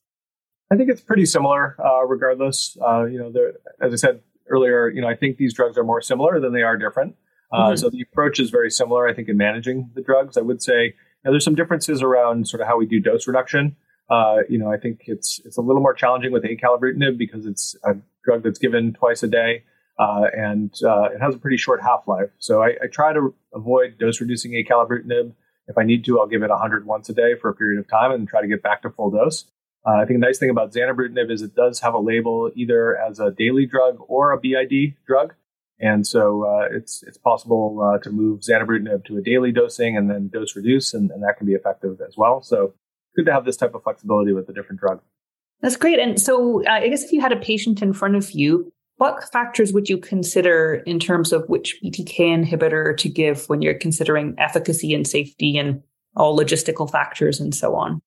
I 0.72 0.78
think 0.78 0.90
it's 0.90 1.01
pretty 1.01 1.25
similar, 1.25 1.75
uh, 1.84 2.06
regardless. 2.06 2.78
Uh, 2.82 3.06
you 3.06 3.20
know, 3.20 3.34
as 3.82 3.94
I 3.94 3.96
said 3.98 4.22
earlier, 4.50 4.90
you 4.90 5.01
know, 5.01 5.08
I 5.08 5.16
think 5.16 5.38
these 5.38 5.54
drugs 5.54 5.78
are 5.78 5.84
more 5.84 6.01
similar 6.01 6.40
than 6.40 6.54
they 6.54 6.62
are 6.62 6.78
different. 6.78 7.16
Uh, 7.51 7.58
mm-hmm. 7.58 7.75
So 7.75 7.90
the 7.90 8.01
approach 8.01 8.40
is 8.40 8.50
very 8.50 8.72
similar, 8.72 9.08
I 9.08 9.13
think, 9.13 9.28
in 9.28 9.38
managing 9.38 9.92
the 9.96 10.01
drugs. 10.01 10.38
I 10.38 10.42
would 10.42 10.62
say 10.62 10.84
you 10.84 10.94
know, 11.25 11.32
there's 11.32 11.44
some 11.44 11.56
differences 11.56 12.01
around 12.01 12.48
sort 12.48 12.62
of 12.62 12.68
how 12.68 12.78
we 12.78 12.86
do 12.86 13.00
dose 13.00 13.28
reduction. 13.28 13.75
Uh, 14.10 14.38
you 14.50 14.58
know, 14.58 14.72
I 14.72 14.78
think 14.78 15.01
it's 15.06 15.42
it's 15.46 15.58
a 15.58 15.62
little 15.62 15.82
more 15.82 15.94
challenging 15.94 16.32
with 16.32 16.44
acalabrutinib 16.44 17.18
because 17.18 17.46
it's 17.46 17.75
a 17.84 17.96
drug 18.24 18.44
that's 18.44 18.60
given 18.60 18.94
twice 18.94 19.24
a 19.24 19.28
day, 19.28 19.63
uh, 20.00 20.24
and 20.34 20.74
uh, 20.86 21.10
it 21.13 21.22
has 21.22 21.36
a 21.36 21.38
pretty 21.38 21.58
short 21.58 21.82
half 21.82 22.08
life. 22.08 22.30
So 22.38 22.62
I, 22.62 22.75
I, 22.84 22.88
try 22.92 23.13
to 23.13 23.34
avoid 23.54 23.98
dose 23.98 24.20
reducing 24.20 24.51
acalabrutinib. 24.51 25.34
If 25.68 25.78
I 25.78 25.84
need 25.84 26.04
to, 26.06 26.20
I'll 26.20 26.28
give 26.28 26.44
it 26.44 26.50
100 26.50 26.86
once 26.86 27.08
a 27.10 27.13
day 27.13 27.36
for 27.40 27.50
a 27.50 27.56
period 27.56 27.80
of 27.80 27.90
time 27.90 28.12
and 28.12 28.28
try 28.28 28.42
to 28.42 28.48
get 28.48 28.62
back 28.62 28.82
to 28.82 28.90
full 28.90 29.12
dose. 29.12 29.46
Uh, 29.86 29.96
I 29.96 30.06
think 30.06 30.20
the 30.20 30.26
nice 30.26 30.38
thing 30.38 30.50
about 30.50 30.74
zanubrutinib 30.74 31.32
is 31.32 31.42
it 31.42 31.56
does 31.56 31.80
have 31.80 31.94
a 31.94 32.00
label 32.00 32.52
either 32.56 32.98
as 32.98 33.20
a 33.20 33.32
daily 33.32 33.66
drug 33.66 33.98
or 34.08 34.32
a 34.32 34.40
BID 34.40 34.96
drug. 35.08 35.34
And 35.80 36.06
so 36.06 36.46
uh, 36.46 36.68
it's 36.72 37.04
it's 37.04 37.18
possible 37.18 37.82
uh, 37.82 37.98
to 38.04 38.12
move 38.12 38.42
zanubrutinib 38.42 39.04
to 39.06 39.18
a 39.18 39.22
daily 39.22 39.52
dosing 39.52 39.98
and 39.98 40.10
then 40.10 40.30
dose 40.32 40.56
reduce, 40.56 40.94
and, 40.94 41.10
and, 41.10 41.24
that 41.24 41.38
can 41.38 41.48
be 41.48 41.54
effective 41.54 42.00
as 42.08 42.16
well. 42.16 42.44
So 42.44 42.76
good 43.16 43.26
to 43.26 43.34
have 43.34 43.46
this 43.46 43.58
type 43.58 43.74
of 43.74 43.82
flexibility 43.82 44.32
with 44.32 44.48
a 44.48 44.54
different 44.54 44.80
drug. 44.80 45.02
That's 45.62 45.76
great. 45.76 46.00
And 46.00 46.22
so 46.22 46.64
uh, 46.66 46.70
I 46.70 46.88
guess 46.88 47.04
if 47.04 47.12
you 47.12 47.20
had 47.20 47.32
a 47.32 47.38
patient 47.38 47.82
in 47.82 47.94
front 47.94 48.16
of 48.16 48.30
you, 48.32 48.72
what 48.98 49.24
factors 49.32 49.74
would 49.74 49.90
you 49.90 49.98
consider 49.98 50.84
in 50.86 51.00
terms 51.00 51.34
of 51.34 51.50
which 51.50 51.80
BTK 51.84 52.46
inhibitor 52.46 52.96
to 52.98 53.10
give 53.10 53.50
when 53.50 53.64
you're 53.64 53.74
considering 53.74 54.36
efficacy 54.38 54.94
and 54.94 55.08
safety 55.08 55.58
and 55.58 55.82
all 56.16 56.38
logistical 56.38 56.90
factors 56.90 57.40
and 57.40 57.56
so 57.56 57.76
on? 57.76 58.04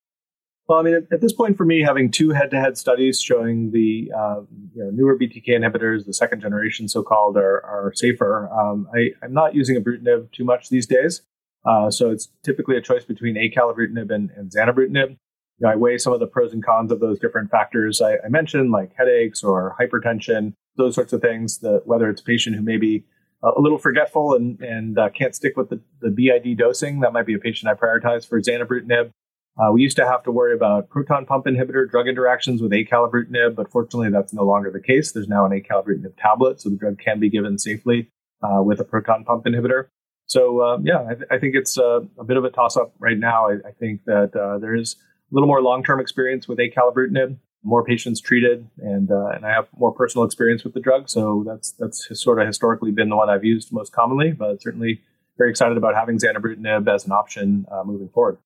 Well, 0.66 0.78
I 0.78 0.82
mean, 0.82 0.94
at, 0.94 1.12
at 1.12 1.20
this 1.20 1.32
point 1.32 1.56
for 1.56 1.66
me, 1.66 1.82
having 1.82 2.10
two 2.10 2.30
head-to-head 2.30 2.78
studies 2.78 3.20
showing 3.20 3.70
the 3.70 4.10
uh, 4.16 4.40
you 4.74 4.82
know, 4.82 4.90
newer 4.90 5.18
BTK 5.18 5.48
inhibitors, 5.48 6.06
the 6.06 6.14
second 6.14 6.40
generation 6.40 6.88
so-called, 6.88 7.36
are, 7.36 7.64
are 7.66 7.92
safer. 7.94 8.48
Um, 8.50 8.88
I, 8.94 9.10
am 9.22 9.34
not 9.34 9.54
using 9.54 9.76
ibrutinib 9.76 10.32
too 10.32 10.44
much 10.44 10.70
these 10.70 10.86
days, 10.86 11.20
uh, 11.66 11.90
so 11.90 12.10
it's 12.10 12.28
typically 12.42 12.76
a 12.76 12.80
choice 12.80 13.04
between 13.04 13.36
acalabrutinib 13.36 14.10
and, 14.10 14.30
and 14.30 14.50
zanubrutinib. 14.50 15.10
You 15.58 15.66
know, 15.66 15.68
I 15.68 15.76
weigh 15.76 15.98
some 15.98 16.14
of 16.14 16.20
the 16.20 16.26
pros 16.26 16.54
and 16.54 16.64
cons 16.64 16.90
of 16.90 16.98
those 16.98 17.18
different 17.18 17.50
factors 17.50 18.00
I, 18.00 18.14
I 18.24 18.28
mentioned, 18.28 18.72
like 18.72 18.92
headaches 18.96 19.44
or 19.44 19.76
hypertension, 19.78 20.54
those 20.76 20.94
sorts 20.94 21.12
of 21.12 21.20
things. 21.20 21.58
That 21.58 21.82
whether 21.84 22.08
it's 22.08 22.22
a 22.22 22.24
patient 22.24 22.56
who 22.56 22.62
may 22.62 22.78
be 22.78 23.04
a 23.42 23.60
little 23.60 23.78
forgetful 23.78 24.34
and, 24.34 24.58
and 24.60 24.98
uh, 24.98 25.10
can't 25.10 25.34
stick 25.34 25.56
with 25.56 25.68
the, 25.68 25.78
the 26.00 26.10
BID 26.10 26.56
dosing, 26.56 27.00
that 27.00 27.12
might 27.12 27.26
be 27.26 27.34
a 27.34 27.38
patient 27.38 27.70
I 27.70 27.74
prioritize 27.74 28.26
for 28.26 28.40
zanubrutinib. 28.40 29.10
Uh, 29.56 29.70
we 29.72 29.82
used 29.82 29.96
to 29.96 30.04
have 30.04 30.22
to 30.24 30.32
worry 30.32 30.52
about 30.52 30.88
proton 30.88 31.24
pump 31.26 31.46
inhibitor 31.46 31.88
drug 31.88 32.08
interactions 32.08 32.60
with 32.60 32.72
acalabrutinib, 32.72 33.54
but 33.54 33.70
fortunately 33.70 34.10
that's 34.10 34.32
no 34.32 34.42
longer 34.42 34.70
the 34.70 34.80
case. 34.80 35.12
There's 35.12 35.28
now 35.28 35.46
an 35.46 35.52
acalabrutinib 35.52 36.16
tablet, 36.18 36.60
so 36.60 36.70
the 36.70 36.76
drug 36.76 36.98
can 36.98 37.20
be 37.20 37.30
given 37.30 37.58
safely 37.58 38.10
uh, 38.42 38.62
with 38.62 38.80
a 38.80 38.84
proton 38.84 39.24
pump 39.24 39.44
inhibitor. 39.44 39.86
So 40.26 40.60
uh, 40.60 40.78
yeah, 40.82 41.04
I, 41.08 41.14
th- 41.14 41.28
I, 41.30 41.38
think 41.38 41.54
it's 41.54 41.78
uh, 41.78 42.00
a 42.18 42.24
bit 42.24 42.36
of 42.36 42.44
a 42.44 42.50
toss-up 42.50 42.94
right 42.98 43.18
now. 43.18 43.48
I, 43.48 43.68
I 43.68 43.72
think 43.78 44.04
that 44.06 44.34
uh, 44.34 44.58
there 44.58 44.74
is 44.74 44.96
a 45.30 45.34
little 45.34 45.46
more 45.46 45.62
long-term 45.62 46.00
experience 46.00 46.48
with 46.48 46.58
acalabrutinib, 46.58 47.36
more 47.62 47.84
patients 47.84 48.20
treated, 48.20 48.68
and 48.78 49.10
uh, 49.10 49.26
and 49.26 49.46
I 49.46 49.50
have 49.50 49.68
more 49.76 49.92
personal 49.92 50.24
experience 50.24 50.64
with 50.64 50.74
the 50.74 50.80
drug. 50.80 51.08
So 51.08 51.44
that's 51.46 51.72
that's 51.72 52.08
sort 52.20 52.40
of 52.40 52.46
historically 52.46 52.90
been 52.90 53.08
the 53.08 53.16
one 53.16 53.30
I've 53.30 53.44
used 53.44 53.72
most 53.72 53.92
commonly, 53.92 54.32
but 54.32 54.60
certainly 54.62 55.02
very 55.38 55.50
excited 55.50 55.76
about 55.76 55.94
having 55.94 56.18
zanubrutinib 56.18 56.92
as 56.92 57.06
an 57.06 57.12
option 57.12 57.66
moving 57.84 58.08
forward. 58.08 58.38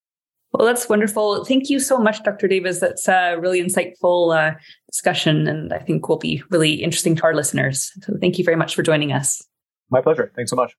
Well, 0.58 0.66
that's 0.66 0.88
wonderful. 0.88 1.44
Thank 1.44 1.70
you 1.70 1.78
so 1.78 1.98
much, 1.98 2.24
Dr. 2.24 2.48
Davids. 2.48 2.80
That's 2.80 3.06
a 3.06 3.36
really 3.38 3.62
insightful 3.62 4.36
uh, 4.36 4.56
discussion, 4.90 5.46
and 5.46 5.72
I 5.72 5.78
think 5.78 6.08
will 6.08 6.18
be 6.18 6.42
really 6.50 6.82
interesting 6.82 7.14
to 7.14 7.22
our 7.22 7.34
listeners. 7.34 7.92
So 8.02 8.14
thank 8.20 8.38
you 8.38 8.44
very 8.44 8.56
much 8.56 8.74
for 8.74 8.82
joining 8.82 9.12
us. 9.12 9.40
My 9.88 10.00
pleasure. 10.00 10.32
Thanks 10.34 10.50
so 10.50 10.56
much. 10.56 10.74